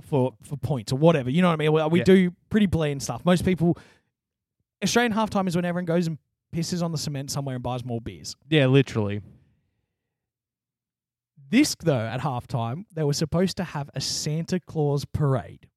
[0.01, 1.29] for for points or whatever.
[1.29, 1.73] You know what I mean?
[1.73, 2.05] We, we Yeah.
[2.05, 3.23] do pretty bland stuff.
[3.25, 3.77] Most people,
[4.83, 6.17] Australian halftime is when everyone goes and
[6.53, 8.35] pisses on the cement somewhere and buys more beers.
[8.49, 9.21] Yeah, literally.
[11.49, 15.69] This though, at halftime, they were supposed to have a Santa Claus parade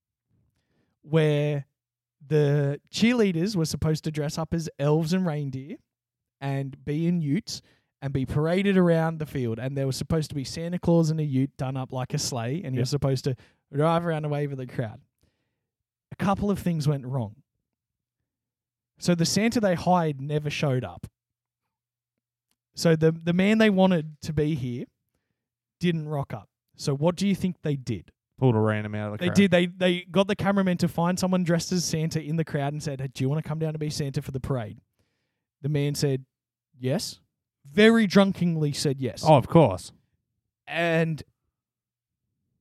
[1.03, 1.67] where
[2.27, 5.77] the cheerleaders were supposed to dress up as elves and reindeer
[6.41, 7.63] and be in utes
[8.01, 9.59] and be paraded around the field.
[9.59, 12.19] And there was supposed to be Santa Claus in a ute done up like a
[12.19, 12.83] sleigh, and he Yeah.
[12.83, 13.37] was supposed to
[13.73, 15.01] drive around and wave at the crowd.
[16.13, 17.37] A couple of things went wrong.
[18.99, 21.07] So the Santa they hired never showed up.
[22.75, 24.85] So the the man they wanted to be here
[25.81, 26.49] didn't rock up.
[26.77, 28.11] So what do you think they did?
[28.39, 29.37] Pulled a random out of the They crowd.
[29.37, 29.51] did.
[29.51, 32.83] They they got the cameraman to find someone dressed as Santa in the crowd and
[32.83, 34.79] said, hey, "Do you want to come down to be Santa for the parade?"
[35.63, 36.25] The man said,
[36.79, 37.21] "Yes."
[37.67, 39.23] Very drunkenly said yes.
[39.27, 39.93] Oh, of course.
[40.67, 41.23] and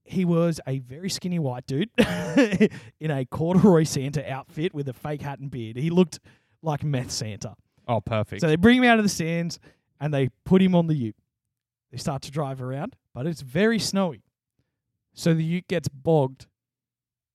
[0.08, 1.90] he was a very skinny white dude
[3.00, 5.76] in a corduroy Santa outfit with a fake hat and beard.
[5.78, 6.20] He looked
[6.62, 7.56] like meth Santa.
[7.88, 8.42] Oh, perfect.
[8.42, 9.60] So they bring him out of the stands
[10.00, 11.16] and they put him on the ute.
[11.92, 14.24] They start to drive around, but it's very snowy.
[15.14, 16.48] So the ute gets bogged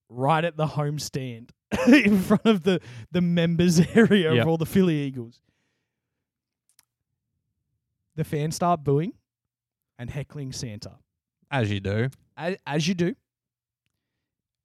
[0.09, 1.51] right at the home stand
[1.87, 2.79] in front of the,
[3.11, 4.41] the members area Yep.
[4.43, 5.41] of all the Philly Eagles.
[8.15, 9.13] The fans start booing
[9.97, 10.97] and heckling Santa,
[11.49, 12.09] As you do.
[12.37, 13.15] As, as you do.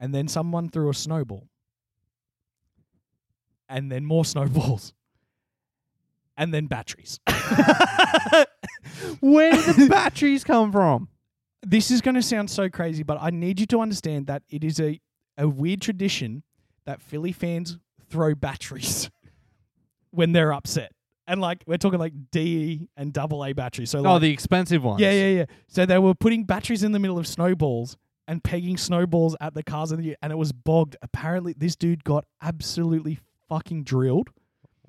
[0.00, 1.48] And then someone threw a snowball.
[3.68, 4.94] And then more snowballs.
[6.36, 7.18] And then batteries.
[9.20, 11.08] Where did the batteries come from?
[11.62, 14.64] this is going to sound so crazy, but I need you to understand that it
[14.64, 15.00] is a,
[15.36, 16.42] a weird tradition
[16.86, 17.78] that Philly fans
[18.08, 19.10] throw batteries
[20.10, 20.92] when they're upset.
[21.28, 23.90] And like we're talking like D and double A batteries.
[23.90, 25.00] So oh, like, Oh, the expensive ones.
[25.00, 25.44] yeah, yeah, yeah.
[25.68, 29.62] So they were putting batteries in the middle of snowballs and pegging snowballs at the
[29.62, 30.96] cars in the and it was bogged.
[31.02, 34.30] Apparently, this dude got absolutely fucking drilled.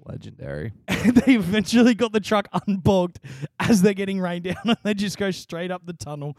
[0.06, 0.74] Legendary.
[0.88, 3.18] And they eventually got the truck unbogged
[3.60, 6.38] as they're getting rained down and they just go straight up the tunnel.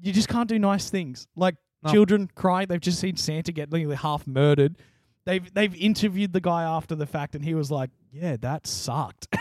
[0.00, 1.26] You just can't do nice things.
[1.36, 1.92] Like No.
[1.92, 4.76] children cry, they've just seen Santa get nearly half murdered.
[5.26, 9.28] They've they've interviewed the guy after the fact and he was like, Yeah, that sucked.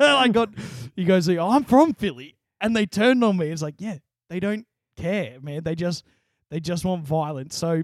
[0.00, 0.50] I got
[0.94, 2.36] he goes, oh, I'm from Philly.
[2.60, 3.48] And they turned on me.
[3.48, 3.98] It's like, yeah,
[4.28, 5.64] they don't care, man.
[5.64, 6.04] They just
[6.50, 7.56] they just want violence.
[7.56, 7.82] So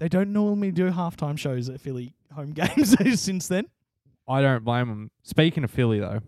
[0.00, 3.66] they don't normally do halftime shows at Philly home games since then.
[4.28, 5.10] I don't blame him.
[5.22, 6.20] Speaking of Philly, though,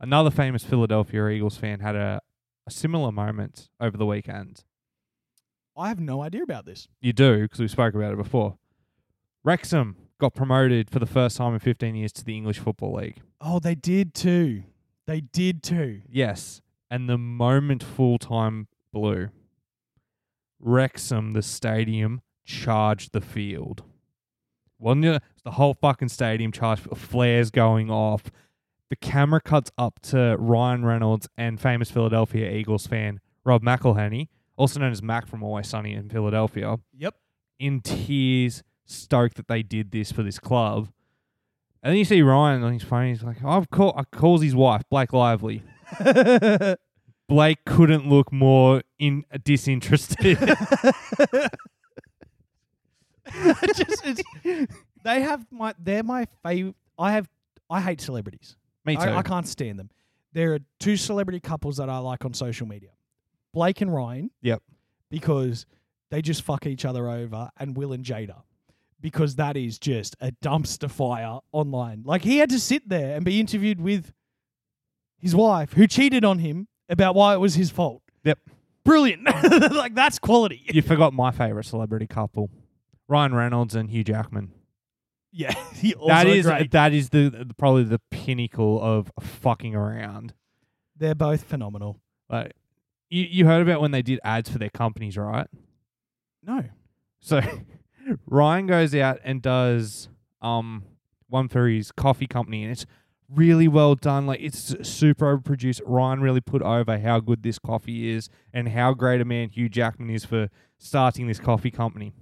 [0.00, 2.20] another famous Philadelphia Eagles fan had a,
[2.66, 4.64] a similar moment over the weekend.
[5.76, 6.88] I have no idea about this.
[7.00, 8.56] You do, because we spoke about it before.
[9.44, 13.20] Wrexham got promoted for the first time in 15 years to the English Football League.
[13.40, 14.64] Oh, they did too.
[15.06, 16.02] They did too.
[16.08, 16.60] Yes.
[16.90, 19.28] And the moment full time blew,
[20.58, 23.82] Wrexham, the stadium, charged the field.
[24.78, 25.22] Wasn't?
[25.44, 28.24] The whole fucking stadium charged, flares going off.
[28.88, 34.80] The camera cuts up to Ryan Reynolds and famous Philadelphia Eagles fan Rob McElhenney, also
[34.80, 37.14] known as Mac from Always Sunny in Philadelphia, Yep.
[37.58, 40.88] in tears, stoked that they did this for this club.
[41.82, 43.08] And then you see Ryan on his phone.
[43.08, 45.62] He's like, "I've call, I calls his wife Blake Lively."
[47.28, 50.38] Blake couldn't look more in disinterested.
[53.74, 54.22] Just,
[55.02, 55.74] they have my.
[55.78, 56.76] They're my favorite.
[56.98, 57.28] I have.
[57.68, 58.56] I hate celebrities.
[58.84, 59.02] Me too.
[59.02, 59.90] I, I can't stand them.
[60.32, 62.90] There are two celebrity couples that I like on social media,
[63.52, 64.30] Blake and Ryan.
[64.42, 64.62] Yep.
[65.10, 65.66] Because
[66.10, 68.42] they just fuck each other over, and Will and Jada,
[69.00, 72.02] because that is just a dumpster fire online.
[72.04, 74.12] Like he had to sit there and be interviewed with
[75.18, 78.02] his wife, who cheated on him, about why it was his fault.
[78.24, 78.38] Yep.
[78.84, 79.24] Brilliant.
[79.72, 80.62] like that's quality.
[80.66, 82.50] you forgot my favorite celebrity couple,
[83.08, 84.52] Ryan Reynolds and Hugh Jackman.
[85.32, 86.70] Yeah, he also that is great.
[86.70, 90.34] that is the, the probably the pinnacle of fucking around.
[90.96, 92.00] They're both phenomenal.
[92.30, 92.52] Like
[93.10, 95.48] you, you heard about when they did ads for their companies, right?
[96.42, 96.64] No.
[97.20, 97.40] So
[98.26, 100.08] Ryan goes out and does
[100.40, 100.84] um
[101.28, 102.86] one for his coffee company, and it's
[103.32, 104.26] really well done.
[104.26, 105.80] Like it's super overproduced.
[105.84, 109.68] Ryan really put over how good this coffee is and how great a man Hugh
[109.68, 112.12] Jackman is for starting this coffee company.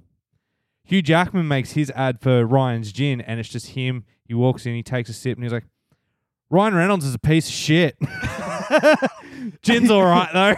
[0.85, 4.05] Hugh Jackman makes his ad for Ryan's gin, and it's just him.
[4.27, 5.65] He walks in, he takes a sip, and he's like,
[6.51, 7.97] "Ryan Reynolds is a piece of shit."
[9.63, 10.55] Gin's all right though.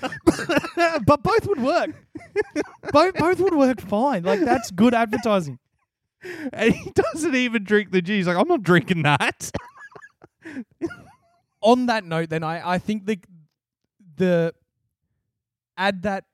[1.06, 1.90] but both would work.
[2.92, 4.22] both both would work fine.
[4.22, 5.58] Like that's good advertising.
[6.52, 8.16] and he doesn't even drink the gin.
[8.16, 9.50] He's like, "I'm not drinking that."
[11.62, 13.20] On that note, then I, I think the
[14.16, 14.54] the
[15.76, 16.24] ad that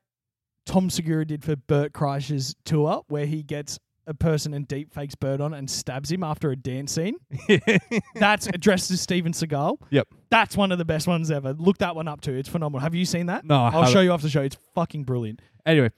[0.65, 5.15] Tom Segura did for Bert Kreischer's tour, where he gets a person and deep fakes
[5.15, 7.15] Bert on and stabs him after a dance scene.
[8.15, 9.77] That's addressed as Steven Seagal.
[9.89, 10.07] Yep.
[10.29, 11.53] That's one of the best ones ever.
[11.53, 12.33] Look that one up too.
[12.33, 12.79] It's phenomenal.
[12.81, 13.45] Have you seen that?
[13.45, 13.91] No, I I'll haven't.
[13.91, 14.41] show you after the show.
[14.41, 15.41] It's fucking brilliant.
[15.65, 15.91] Anyway,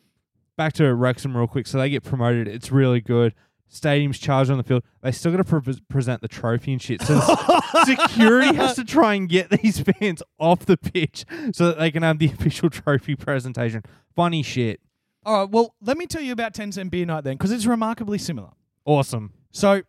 [0.57, 1.67] back to Wrexham real quick.
[1.67, 2.47] So they get promoted.
[2.47, 3.33] It's really good.
[3.71, 4.81] Stadium's charged on the field.
[5.03, 7.03] They still got to pre- present the trophy and shit.
[7.03, 7.19] So
[7.85, 12.01] security has to try and get these fans off the pitch so that they can
[12.01, 13.83] have the official trophy presentation.
[14.15, 14.81] Funny shit.
[15.25, 15.49] All right.
[15.49, 18.49] Well, let me tell you about 10 cent beer night then, because it's remarkably similar.
[18.85, 19.33] Awesome.
[19.51, 19.81] So,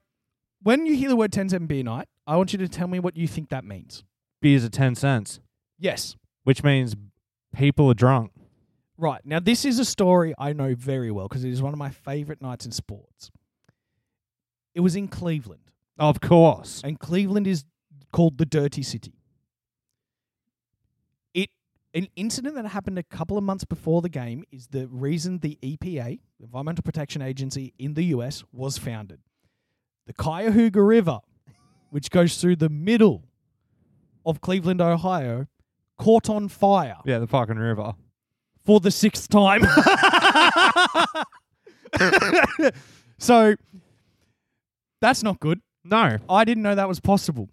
[0.63, 2.99] when you hear the word 10 cent beer night, I want you to tell me
[2.99, 4.05] what you think that means.
[4.43, 5.41] Beers are 10 cents,
[5.79, 6.17] Yes.
[6.45, 6.95] which means
[7.55, 8.33] people are drunk.
[8.97, 9.21] Right.
[9.25, 11.91] Now, this is a story I know very well because it is one of my
[11.91, 13.31] favorite nights in sports.
[14.75, 16.83] It was in Cleveland, Of course.
[16.85, 17.65] and Cleveland is
[18.13, 19.15] called the Dirty City.
[21.93, 25.59] An incident that happened a couple of months before the game is the reason the
[25.63, 29.19] EPA, the Environmental Protection Agency in the US, was founded.
[30.07, 31.19] The Cuyahoga River,
[31.91, 33.25] which goes through the middle
[34.25, 35.47] of Cleveland, Ohio,
[35.99, 37.95] caught on fire Yeah, the fucking river.
[38.65, 39.63] for the sixth time.
[43.19, 43.57] so
[45.01, 45.61] that's not good.
[45.85, 46.19] No.
[46.29, 47.49] I didn't know that was possible,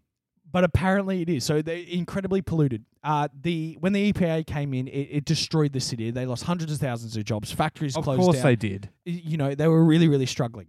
[0.57, 1.43] but apparently it is.
[1.43, 2.83] So they're incredibly polluted.
[3.03, 6.09] Uh, the when the EPA came in, it, it destroyed the city.
[6.09, 7.51] They lost hundreds of thousands of jobs.
[7.51, 8.45] Factories Of closed course down.
[8.47, 8.89] they did.
[9.05, 10.65] You know they were really really struggling.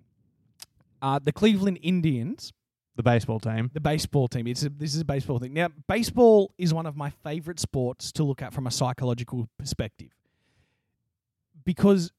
[1.01, 2.53] Uh, the Cleveland Indians,
[2.97, 3.71] The baseball team.
[3.73, 4.47] the baseball team.
[4.47, 5.55] It's a, this is a baseball thing.
[5.55, 10.11] Now, baseball is one of my favorite sports to look at from a psychological perspective
[11.65, 12.13] because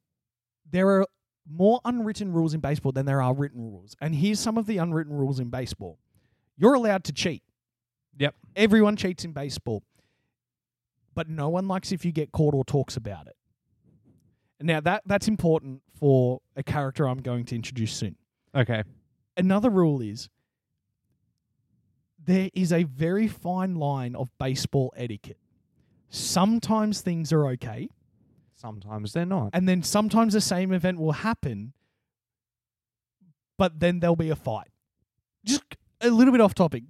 [0.72, 1.06] there are
[1.48, 3.96] more unwritten rules in baseball than there are written rules.
[4.02, 6.00] And here's some of the unwritten rules in baseball.
[6.58, 7.44] You're allowed to cheat.
[8.20, 8.36] Yep.
[8.56, 9.84] Everyone cheats in baseball.
[11.16, 13.36] But no one likes if you get caught or talks about it.
[14.62, 18.16] Now that that's important for a character I'm going to introduce soon
[18.54, 18.84] Okay.
[19.38, 20.30] another rule is
[22.24, 25.38] there is a very fine line of baseball etiquette.
[26.10, 27.88] Sometimes things are okay,
[28.56, 29.52] Sometimes they're not.
[29.54, 31.72] and then sometimes the same event will happen,
[33.58, 34.68] but then there'll be a fight.
[35.46, 35.64] Just
[36.02, 36.84] a little bit off topic.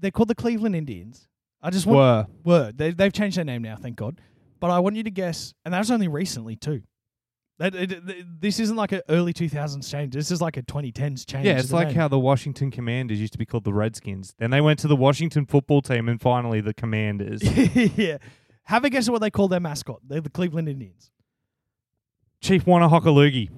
[0.00, 1.28] They're called the Cleveland Indians.
[1.62, 2.26] I just want Were.
[2.44, 2.78] word.
[2.78, 4.20] They, they've changed their name now, thank God.
[4.60, 6.82] But I want you to guess, and that was only recently too.
[7.58, 10.14] That, it, it- this isn't like an early 2000s change.
[10.14, 11.44] This is like a 2010s change.
[11.46, 11.96] Yeah, it's like name.
[11.96, 14.34] how the Washington Commanders used to be called the Redskins.
[14.38, 17.42] Then they went to the Washington football team, and finally the Commanders.
[17.96, 18.16] yeah.
[18.64, 20.00] Have a guess at what they call their mascot.
[20.06, 21.10] They're the Cleveland Indians.
[22.40, 23.50] Chief Wanahockaloogie.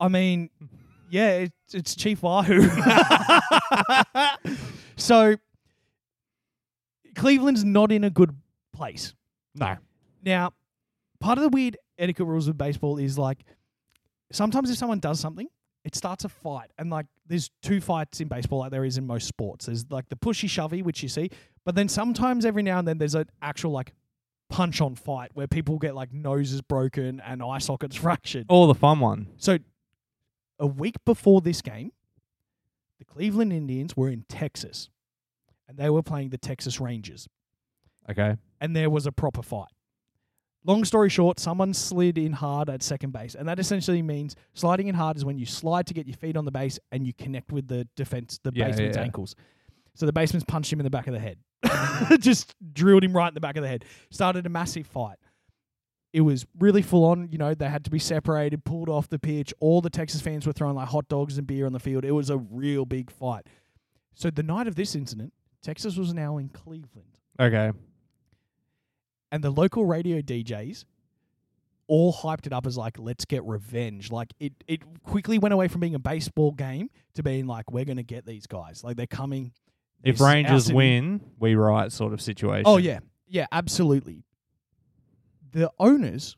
[0.00, 0.50] I mean,
[1.10, 2.62] yeah, it's, it's Chief Wahoo.
[5.00, 5.36] so
[7.14, 8.34] Cleveland's not in a good
[8.74, 9.14] place.
[9.54, 9.76] No.
[10.24, 10.52] Now,
[11.18, 13.44] part of the weird etiquette rules of baseball is like
[14.32, 15.48] sometimes if someone does something,
[15.84, 16.70] it starts a fight.
[16.78, 19.66] And like there's two fights in baseball like there is in most sports.
[19.66, 21.30] There's like the pushy shovey, which you see,
[21.64, 23.92] but then sometimes every now and then there's an actual like
[24.48, 28.46] punch on fight where people get like noses broken and eye sockets fractured.
[28.48, 29.28] All the fun one.
[29.36, 29.58] So
[30.58, 31.92] a week before this game,
[33.00, 34.88] the Cleveland Indians were in Texas
[35.68, 37.26] and they were playing the Texas Rangers
[38.08, 38.36] Okay.
[38.60, 39.68] and there was a proper fight.
[40.66, 44.88] Long story short, someone slid in hard at second base, and that essentially means sliding
[44.88, 47.14] in hard is when you slide to get your feet on the base and you
[47.14, 49.02] connect with the defense, the Yeah, baseman's yeah.
[49.02, 49.34] ankles.
[49.94, 51.38] So the baseman's punched him in the back of the head,
[52.20, 53.86] just drilled him right in the back of the head.
[54.10, 55.16] Started a massive fight.
[56.12, 57.28] It was really full on.
[57.30, 59.54] You know, they had to be separated, pulled off the pitch.
[59.60, 62.04] All the Texas fans were throwing like hot dogs and beer on the field.
[62.04, 63.46] It was a real big fight.
[64.14, 67.70] So the night of this incident, Texas was now in Cleveland Okay.
[69.32, 70.84] and the local radio DJs
[71.86, 75.66] all hyped it up as like let's get revenge like it it quickly went away
[75.68, 78.96] from being a baseball game to being like we're going to get these guys like
[78.96, 79.52] they're coming
[80.04, 82.64] If Rangers win, we riot sort of situation.
[82.66, 84.22] oh yeah yeah absolutely
[85.52, 86.36] the owners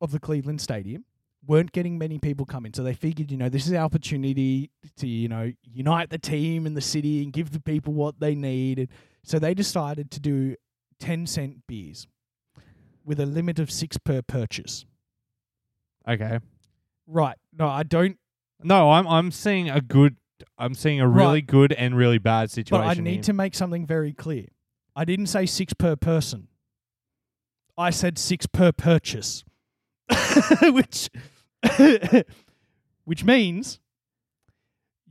[0.00, 1.04] of the Cleveland Stadium
[1.46, 5.06] weren't getting many people coming so they figured you know this is our opportunity to
[5.06, 8.78] you know unite the team and the city and give the people what they need
[8.78, 8.88] and
[9.24, 10.54] so they decided to do
[10.98, 12.06] 10 cent beers
[13.06, 14.84] with a limit of 6 per purchase
[16.08, 16.38] Okay.
[17.06, 17.36] Right.
[17.56, 18.16] No, I don't.
[18.62, 20.16] No, I'm I'm seeing a good.
[20.58, 21.24] I'm seeing a Right.
[21.24, 22.86] really good and really bad situation.
[22.88, 22.98] But.
[22.98, 23.22] I need here.
[23.24, 24.46] to make something very clear.
[24.96, 26.48] I didn't say six per person.
[27.80, 29.42] I said six per purchase,
[30.62, 31.08] which
[33.04, 33.80] which means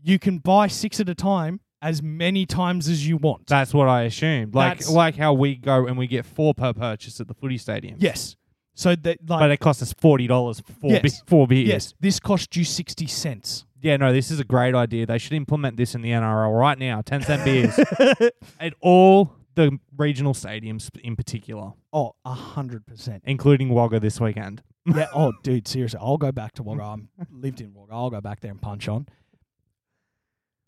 [0.02, 3.48] you can buy six at a time as many times as you want.
[3.48, 4.54] That's what I assumed.
[4.54, 7.58] Like That's- like how we go and we get four per purchase at the footy
[7.58, 7.98] stadium.
[8.00, 8.36] yes.
[8.76, 11.02] So that like But it cost us forty dollars for four, Yes.
[11.02, 11.68] be- four beers.
[11.68, 13.66] yes, this cost you sixty cents.
[13.82, 15.06] Yeah, no, this is a great idea.
[15.06, 17.02] They should implement this in the NRL right now.
[17.02, 17.78] Ten cent beers
[18.60, 23.24] at all the regional stadiums in particular, oh, a hundred percent.
[23.26, 24.62] including Wagga this weekend.
[24.86, 25.08] yeah.
[25.14, 26.84] Oh, dude, seriously, I'll go back to Wagga.
[26.84, 27.94] I'm lived in Wagga.
[27.94, 29.08] I'll go back there and punch on.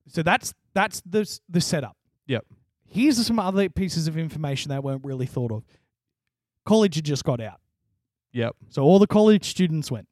[0.08, 1.96] So that's that's the s- the setup.
[2.28, 2.46] Yep.
[2.90, 5.64] Here's some other pieces of information that weren't really thought of.
[6.66, 7.60] College had just got out,
[8.34, 8.56] Yep.
[8.70, 10.08] so all the college students went.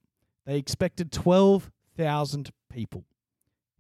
[0.46, 3.04] They expected twelve thousand people.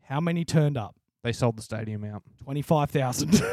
[0.03, 0.95] How many turned up?
[1.23, 2.23] They sold the stadium out.
[2.43, 3.41] Twenty five thousand.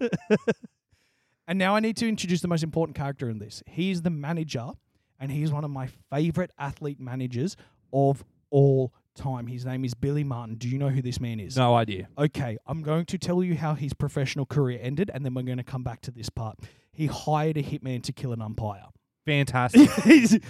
[1.48, 3.62] and now I need to introduce the most important character in this.
[3.66, 4.70] He's the manager,
[5.18, 7.56] and he's one of my favorite athlete managers
[7.92, 9.46] of all time.
[9.46, 10.56] His name is Billy Martin.
[10.56, 11.56] Do you know who this man is?
[11.56, 12.08] No idea.
[12.18, 15.58] Okay, I'm going to tell you how his professional career ended, and then we're going
[15.58, 16.58] to come back to this part.
[16.92, 18.86] He hired a hitman to kill an umpire.
[19.26, 19.90] Fantastic.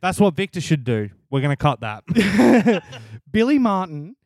[0.00, 1.10] That's what Victor should do.
[1.30, 2.04] We're gonna cut that.
[3.30, 4.16] Billy Martin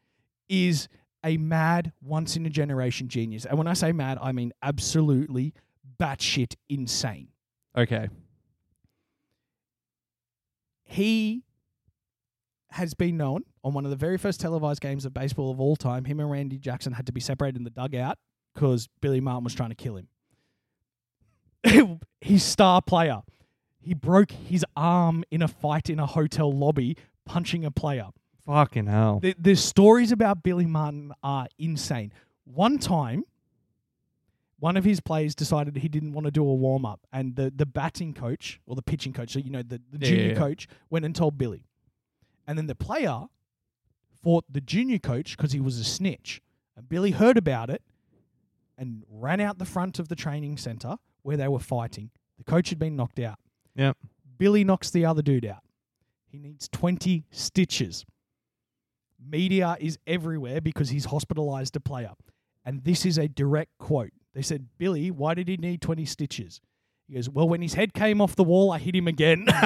[0.48, 0.88] is
[1.24, 3.44] a mad, once in a generation genius.
[3.44, 5.54] And when I say mad, I mean absolutely
[6.00, 7.28] batshit insane.
[7.76, 8.08] Okay.
[10.84, 11.42] He
[12.70, 15.76] has been known on one of the very first televised games of baseball of all
[15.76, 16.04] time.
[16.04, 18.18] Him and Randy Jackson had to be separated in the dugout
[18.54, 20.08] because Billy Martin was trying to kill him.
[22.20, 23.22] his star player.
[23.78, 28.08] He broke his arm in a fight in a hotel lobby punching a player.
[28.46, 29.20] Fucking hell.
[29.20, 32.12] The, the stories about Billy Martin are insane.
[32.44, 33.24] One time,
[34.58, 37.52] one of his players decided he didn't want to do a warm up, and the,
[37.54, 40.32] the batting coach or the pitching coach, so you know the, the Yeah, junior yeah,
[40.32, 40.38] yeah.
[40.38, 41.64] coach, went and told Billy,
[42.46, 43.26] and then the player
[44.22, 46.40] fought the junior coach because he was a snitch,
[46.76, 47.82] and Billy heard about it
[48.78, 52.10] and ran out the front of the training center where they were fighting.
[52.38, 53.38] The coach had been knocked out.
[53.76, 53.96] Yep.
[54.38, 55.62] Billy knocks the other dude out.
[56.26, 58.04] He needs 20 stitches.
[59.28, 62.12] Media is everywhere because he's hospitalized a player.
[62.64, 64.10] And this is a direct quote.
[64.34, 66.60] They said, Billy, why did he need 20 stitches?
[67.08, 69.46] He goes, Well, when his head came off the wall, I hit him again.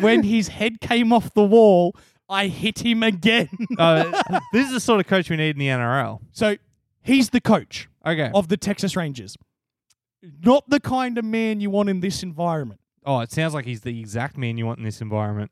[0.00, 1.94] when his head came off the wall,
[2.28, 3.48] I hit him again.
[3.78, 6.20] Uh, this is the sort of coach we need in the NRL.
[6.32, 6.56] so
[7.02, 8.30] he's the coach Okay.
[8.34, 9.36] of the Texas Rangers.
[10.44, 12.80] Not the kind of man you want in this environment.
[13.08, 15.50] Oh, it sounds like he's the exact man you want in this environment.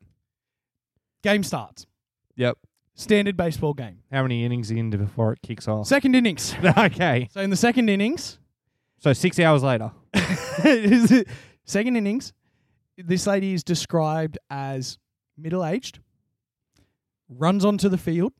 [1.23, 1.87] Game starts.
[2.35, 2.55] Yep.
[2.93, 4.03] Standard baseball game.
[4.11, 5.87] How many innings into before it kicks off?
[5.87, 6.53] Second innings.
[6.77, 7.27] okay.
[7.31, 8.37] So in the second innings,
[8.99, 9.91] So six hours later.
[11.65, 12.31] second innings,
[12.95, 14.99] this lady is described as
[15.35, 15.99] middle aged,
[17.27, 18.33] runs onto the field,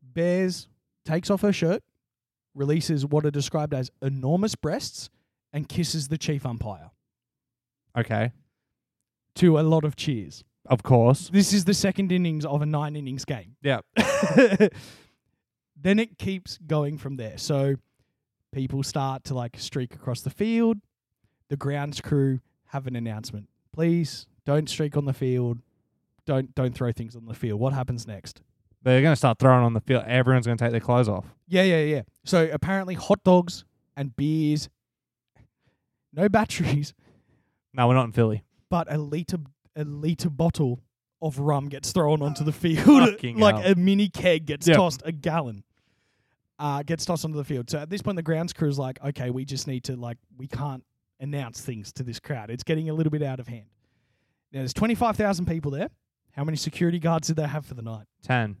[0.00, 0.68] bears,
[1.04, 1.82] takes off her shirt,
[2.54, 5.10] releases what are described as enormous breasts,
[5.52, 6.92] and kisses the chief umpire
[7.96, 8.32] Okay.
[9.36, 10.44] to a lot of cheers.
[10.68, 11.28] Of course.
[11.28, 13.56] This is the second innings of a nine innings game.
[13.62, 13.84] Yep.
[15.76, 17.38] then it keeps going from there.
[17.38, 17.76] So
[18.52, 20.78] people start to like streak across the field.
[21.48, 23.48] The grounds crew have an announcement.
[23.72, 25.58] Please don't streak on the field.
[26.24, 27.60] Don't don't throw things on the field.
[27.60, 28.42] What happens next?
[28.82, 30.04] They're going to start throwing on the field.
[30.06, 31.26] Everyone's going to take their clothes off.
[31.46, 32.02] Yeah, yeah, yeah.
[32.24, 33.64] So apparently hot dogs
[33.96, 34.68] and beers,
[36.12, 36.94] no batteries,
[37.76, 38.44] No, we're not in Philly.
[38.70, 39.38] but a liter
[39.76, 40.80] a liter bottle
[41.20, 43.72] of rum gets thrown onto the field, Fucking like hell.
[43.72, 44.76] a mini keg gets Yep.
[44.76, 45.64] tossed, a gallon,
[46.58, 47.68] uh, gets tossed onto the field.
[47.70, 50.18] So at this point, the grounds crew is like, okay, we just need to like,
[50.36, 50.82] we can't
[51.20, 52.50] announce things to this crowd.
[52.50, 53.66] It's getting a little bit out of hand.
[54.52, 55.90] Now there's twenty five thousand people there.
[56.32, 58.06] How many security guards did they have for the night?
[58.22, 58.56] 10.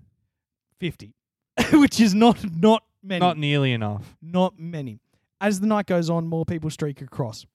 [0.78, 1.14] Fifty,
[1.72, 3.20] which is not not many.
[3.20, 4.16] Not nearly enough.
[4.20, 5.00] Not many.
[5.40, 7.46] As the night goes on, more people streak across.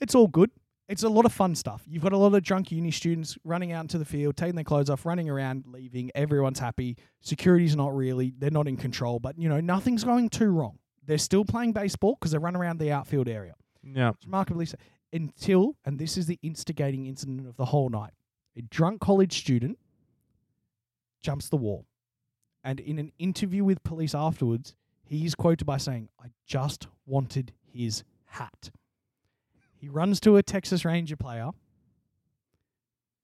[0.00, 0.50] It's all good.
[0.88, 1.84] It's a lot of fun stuff.
[1.86, 4.64] You've got a lot of drunk uni students running out into the field, taking their
[4.64, 6.10] clothes off, running around, leaving.
[6.16, 6.96] Everyone's happy.
[7.20, 10.78] Security's not really, they're not in control, but you know, nothing's going too wrong.
[11.06, 13.54] They're still playing baseball because they run around the outfield area.
[13.84, 14.10] Yeah.
[14.10, 14.78] It's remarkably so.
[15.12, 18.12] Until, and this is the instigating incident of the whole night,
[18.56, 19.78] a drunk college student
[21.22, 21.86] jumps the wall.
[22.64, 24.74] And in an interview with police afterwards,
[25.04, 28.70] he is quoted by saying, I just wanted his hat.
[29.80, 31.50] He runs to a Texas Ranger player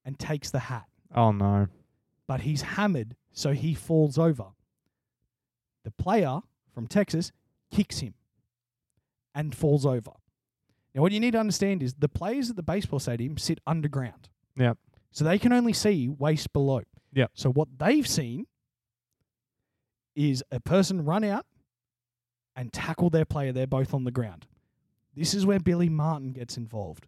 [0.03, 0.85] and takes the hat,
[1.15, 1.67] Oh, no.
[2.27, 4.45] but he's hammered, so he falls over.
[5.83, 6.39] The player
[6.73, 7.31] from Texas
[7.71, 8.13] kicks him
[9.35, 10.11] and falls over.
[10.95, 14.29] Now, what you need to understand is the players at the baseball stadium sit underground.
[14.57, 14.77] Yep.
[15.11, 16.81] So they can only see waist below.
[17.13, 17.31] Yep.
[17.35, 18.47] So what they've seen
[20.15, 21.45] is a person run out
[22.55, 23.51] and tackle their player.
[23.51, 24.47] They're both on the ground.
[25.17, 27.07] This is where Billy Martin gets involved.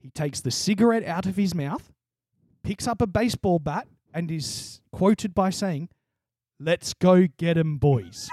[0.00, 1.90] He takes the cigarette out of his mouth,
[2.62, 5.88] picks up a baseball bat, and is quoted by saying,
[6.58, 8.28] Let's go get 'em, boys.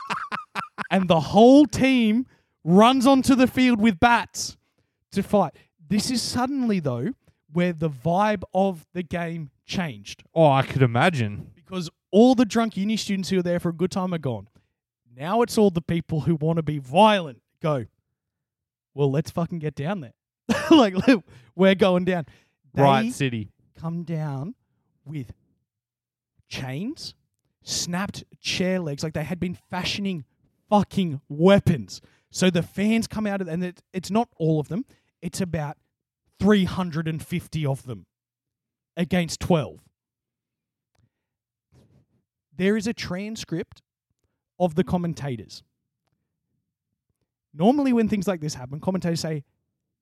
[0.90, 2.26] and the whole team
[2.64, 4.58] runs onto the field with bats
[5.12, 5.54] to fight.
[5.88, 7.14] This is suddenly, though,
[7.50, 11.50] where the vibe of the game changed Oh, I could imagine.
[11.54, 14.48] because all the drunk uni students who were there for a good time are gone.
[15.16, 17.86] Now it's all the people who want to be violent go,
[18.94, 20.14] well, let's fucking get down there.
[20.70, 22.26] like, look, we're going down.
[22.74, 23.50] They Riot City.
[23.78, 24.54] come down
[25.04, 25.32] with
[26.48, 27.14] chains,
[27.62, 30.24] snapped chair legs, like they had been fashioning
[30.68, 32.00] fucking weapons.
[32.30, 34.84] So the fans come out of, and it, it's not all of them,
[35.20, 35.76] it's about
[36.38, 38.06] 350 of them
[38.96, 39.80] against 12.
[42.56, 43.82] There is a transcript
[44.58, 45.62] of the commentators.
[47.52, 49.44] Normally, when things like this happen, commentators say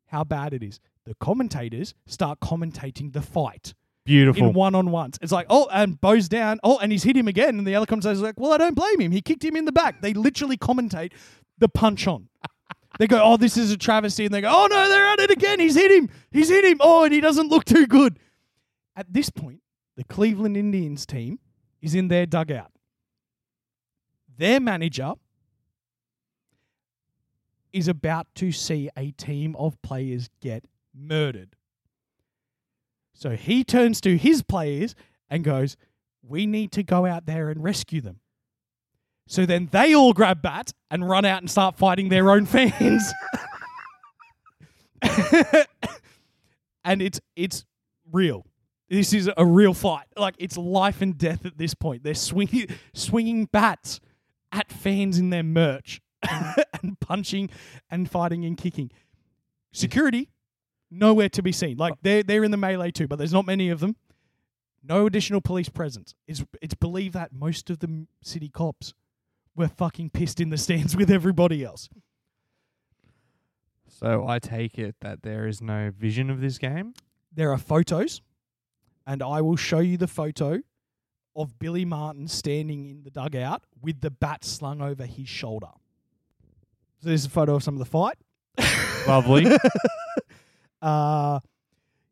[0.06, 0.80] how bad it is.
[1.04, 3.74] The commentators start commentating the fight
[4.04, 4.48] Beautiful.
[4.48, 5.18] in one on ones.
[5.22, 6.60] It's like, oh, and Bo's down.
[6.62, 7.58] Oh, and he's hit him again.
[7.58, 9.12] And the other commentator's like, well, I don't blame him.
[9.12, 10.02] He kicked him in the back.
[10.02, 11.12] They literally commentate
[11.58, 12.28] the punch on.
[12.98, 14.24] They go, oh, this is a travesty.
[14.24, 15.60] And they go, oh, no, they're at it again.
[15.60, 16.10] He's hit him.
[16.30, 16.78] He's hit him.
[16.80, 18.18] Oh, and he doesn't look too good.
[18.96, 19.60] At this point,
[19.96, 21.38] the Cleveland Indians team
[21.80, 22.72] is in their dugout.
[24.36, 25.14] Their manager
[27.78, 30.64] is about to see a team of players get
[30.94, 31.56] murdered.
[33.14, 34.94] So he turns to his players
[35.30, 35.76] and goes,
[36.22, 38.20] We need to go out there and rescue them.
[39.26, 43.12] So then they all grab bats and run out and start fighting their own fans.
[46.84, 47.64] and it's it's
[48.10, 48.46] real.
[48.88, 50.06] This is a real fight.
[50.16, 52.02] Like it's life and death at this point.
[52.04, 54.00] They're swinging swinging bats
[54.50, 56.62] at fans in their merch Mm.
[56.82, 57.50] and punching
[57.90, 58.88] and fighting and kicking.
[58.88, 58.92] Mm.
[59.72, 60.30] Security
[60.90, 61.76] nowhere to be seen.
[61.76, 61.98] Like oh.
[62.02, 63.96] they're they're in the melee too, but there's not many of them.
[64.82, 66.14] No additional police presence.
[66.26, 68.94] It's it's believed that most of the city cops
[69.54, 71.88] were fucking pissed in the stands with everybody else.
[73.88, 76.94] so I take it that there is no vision of this game.
[77.32, 78.22] There are photos,
[79.06, 80.60] and I will show you the photo
[81.36, 85.68] of Billy Martin standing in the dugout with the bat slung over his shoulder.
[87.00, 88.18] So this is a photo of some of the fight.
[89.06, 89.46] Lovely.
[90.82, 91.40] uh,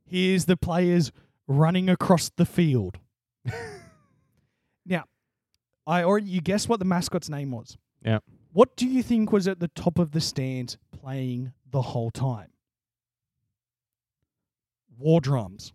[0.05, 1.11] here's the players
[1.49, 2.99] running across the field.
[4.87, 5.05] now,
[5.87, 7.77] I already you guessed what the mascot's name was.
[8.05, 8.21] Yeah.
[8.53, 12.51] What do you think was at the top of the stands playing the whole time?
[14.99, 15.73] War drums.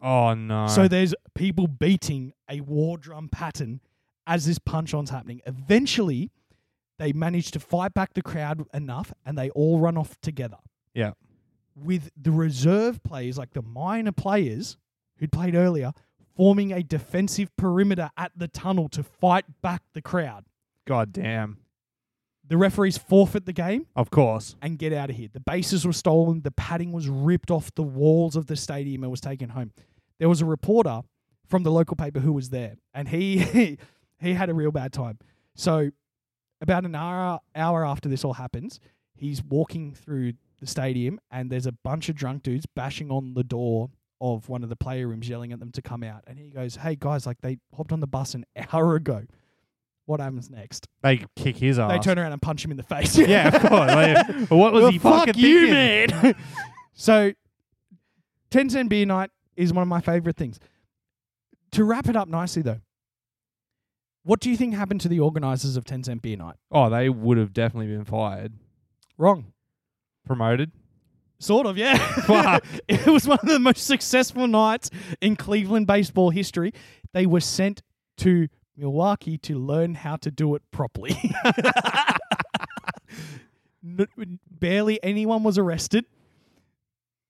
[0.00, 0.66] oh no.
[0.68, 3.80] So there's people beating a war drum pattern
[4.26, 5.42] as this punch on's happening.
[5.46, 6.30] Eventually,
[7.02, 10.58] they manage to fight back the crowd enough and they all run off together.
[10.94, 11.12] Yeah.
[11.74, 14.76] With the reserve players, like the minor players
[15.16, 15.92] who'd played earlier,
[16.36, 20.44] forming a defensive perimeter at the tunnel to fight back the crowd.
[20.86, 21.58] God damn.
[22.46, 24.54] The referees forfeit the game Of course.
[24.62, 25.28] and get out of here.
[25.32, 26.42] The bases were stolen.
[26.42, 29.72] The padding was ripped off the walls of the stadium and was taken home.
[30.18, 31.00] There was a reporter
[31.48, 33.78] from the local paper who was there, and he
[34.20, 35.18] he had a real bad time.
[35.54, 35.90] So,
[36.62, 38.80] about an hour hour after this all happens,
[39.14, 43.44] he's walking through the stadium, and there's a bunch of drunk dudes bashing on the
[43.44, 43.90] door
[44.20, 46.22] of one of the player rooms, yelling at them to come out.
[46.26, 49.24] And he goes, "Hey guys, like they hopped on the bus an hour ago.
[50.06, 51.90] What happens next?" They kick his ass.
[51.90, 53.18] They turn around and punch him in the face.
[53.18, 53.90] Yeah, of course.
[53.92, 56.22] Like, what was Well, he fuck fucking you, thinking?
[56.22, 56.34] man.
[56.94, 57.32] so,
[58.50, 60.58] 10 cent beer night is one of my favorite things.
[61.72, 62.80] To wrap it up nicely, though,
[64.24, 66.56] what do you think happened to the organizers of 10 cent beer night?
[66.70, 68.52] Oh, they would have definitely been fired.
[69.18, 69.52] Wrong.
[70.26, 70.70] Promoted.
[71.40, 71.98] Sort of, yeah.
[72.88, 76.72] It was one of the most successful nights in Cleveland baseball history.
[77.12, 77.82] They were sent
[78.18, 81.16] to Milwaukee to learn how to do it properly.
[84.50, 86.04] Barely anyone was arrested.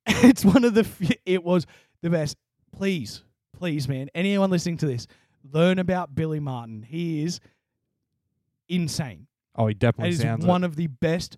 [0.07, 0.81] It's one of the.
[0.83, 1.67] f- It was
[2.03, 2.37] the best.
[2.73, 3.23] Please,
[3.57, 4.09] please, man.
[4.15, 5.07] Anyone listening to this,
[5.51, 6.83] learn about Billy Martin.
[6.83, 7.41] He is
[8.69, 9.27] insane.
[9.55, 11.37] Oh, he definitely is sounds one of the best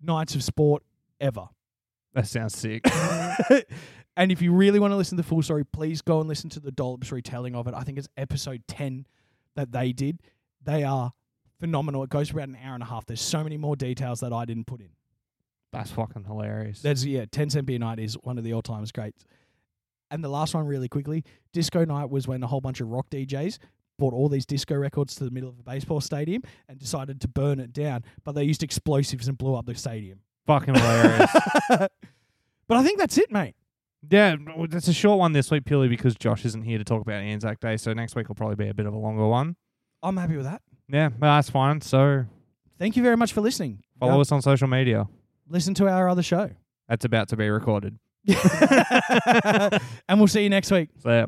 [0.00, 0.82] nights of sport
[1.20, 1.48] ever.
[2.14, 2.82] That sounds sick.
[4.16, 6.50] and if you really want to listen to the full story, please go and listen
[6.50, 7.74] to the Dollops retelling of it.
[7.74, 9.06] I think it's episode 10
[9.56, 10.20] that they did.
[10.62, 11.12] They are
[11.58, 12.02] phenomenal.
[12.02, 13.06] It goes for about an hour and a half.
[13.06, 14.90] There's so many more details that I didn't put in.
[15.72, 16.82] That's fucking hilarious.
[16.82, 19.24] That's yeah, 10 Cent Beer Night is one of the all-time greats.
[20.12, 23.08] And the last one, really quickly Disco Night was when a whole bunch of rock
[23.10, 23.58] DJs
[23.98, 27.28] brought all these disco records to the middle of a baseball stadium and decided to
[27.28, 28.04] burn it down.
[28.24, 30.20] But they used explosives and blew up the stadium.
[30.46, 31.30] fucking hilarious.
[31.68, 31.90] but
[32.70, 33.54] I think that's it, mate.
[34.10, 34.36] yeah,
[34.68, 37.60] that's a short one this week purely because Josh isn't here to talk about Anzac
[37.60, 37.76] Day.
[37.76, 39.56] So next week will probably be a bit of a longer one.
[40.02, 40.62] I'm happy with that.
[40.88, 41.80] Yeah, well, that's fine.
[41.80, 42.24] So
[42.78, 43.82] Thank you very much for listening.
[44.00, 45.06] follow Uh, us on social media.
[45.48, 46.50] listen to our other show.
[46.88, 47.98] That's about to be recorded.
[50.08, 50.90] and we'll see you next week.
[50.98, 51.26] So yeah.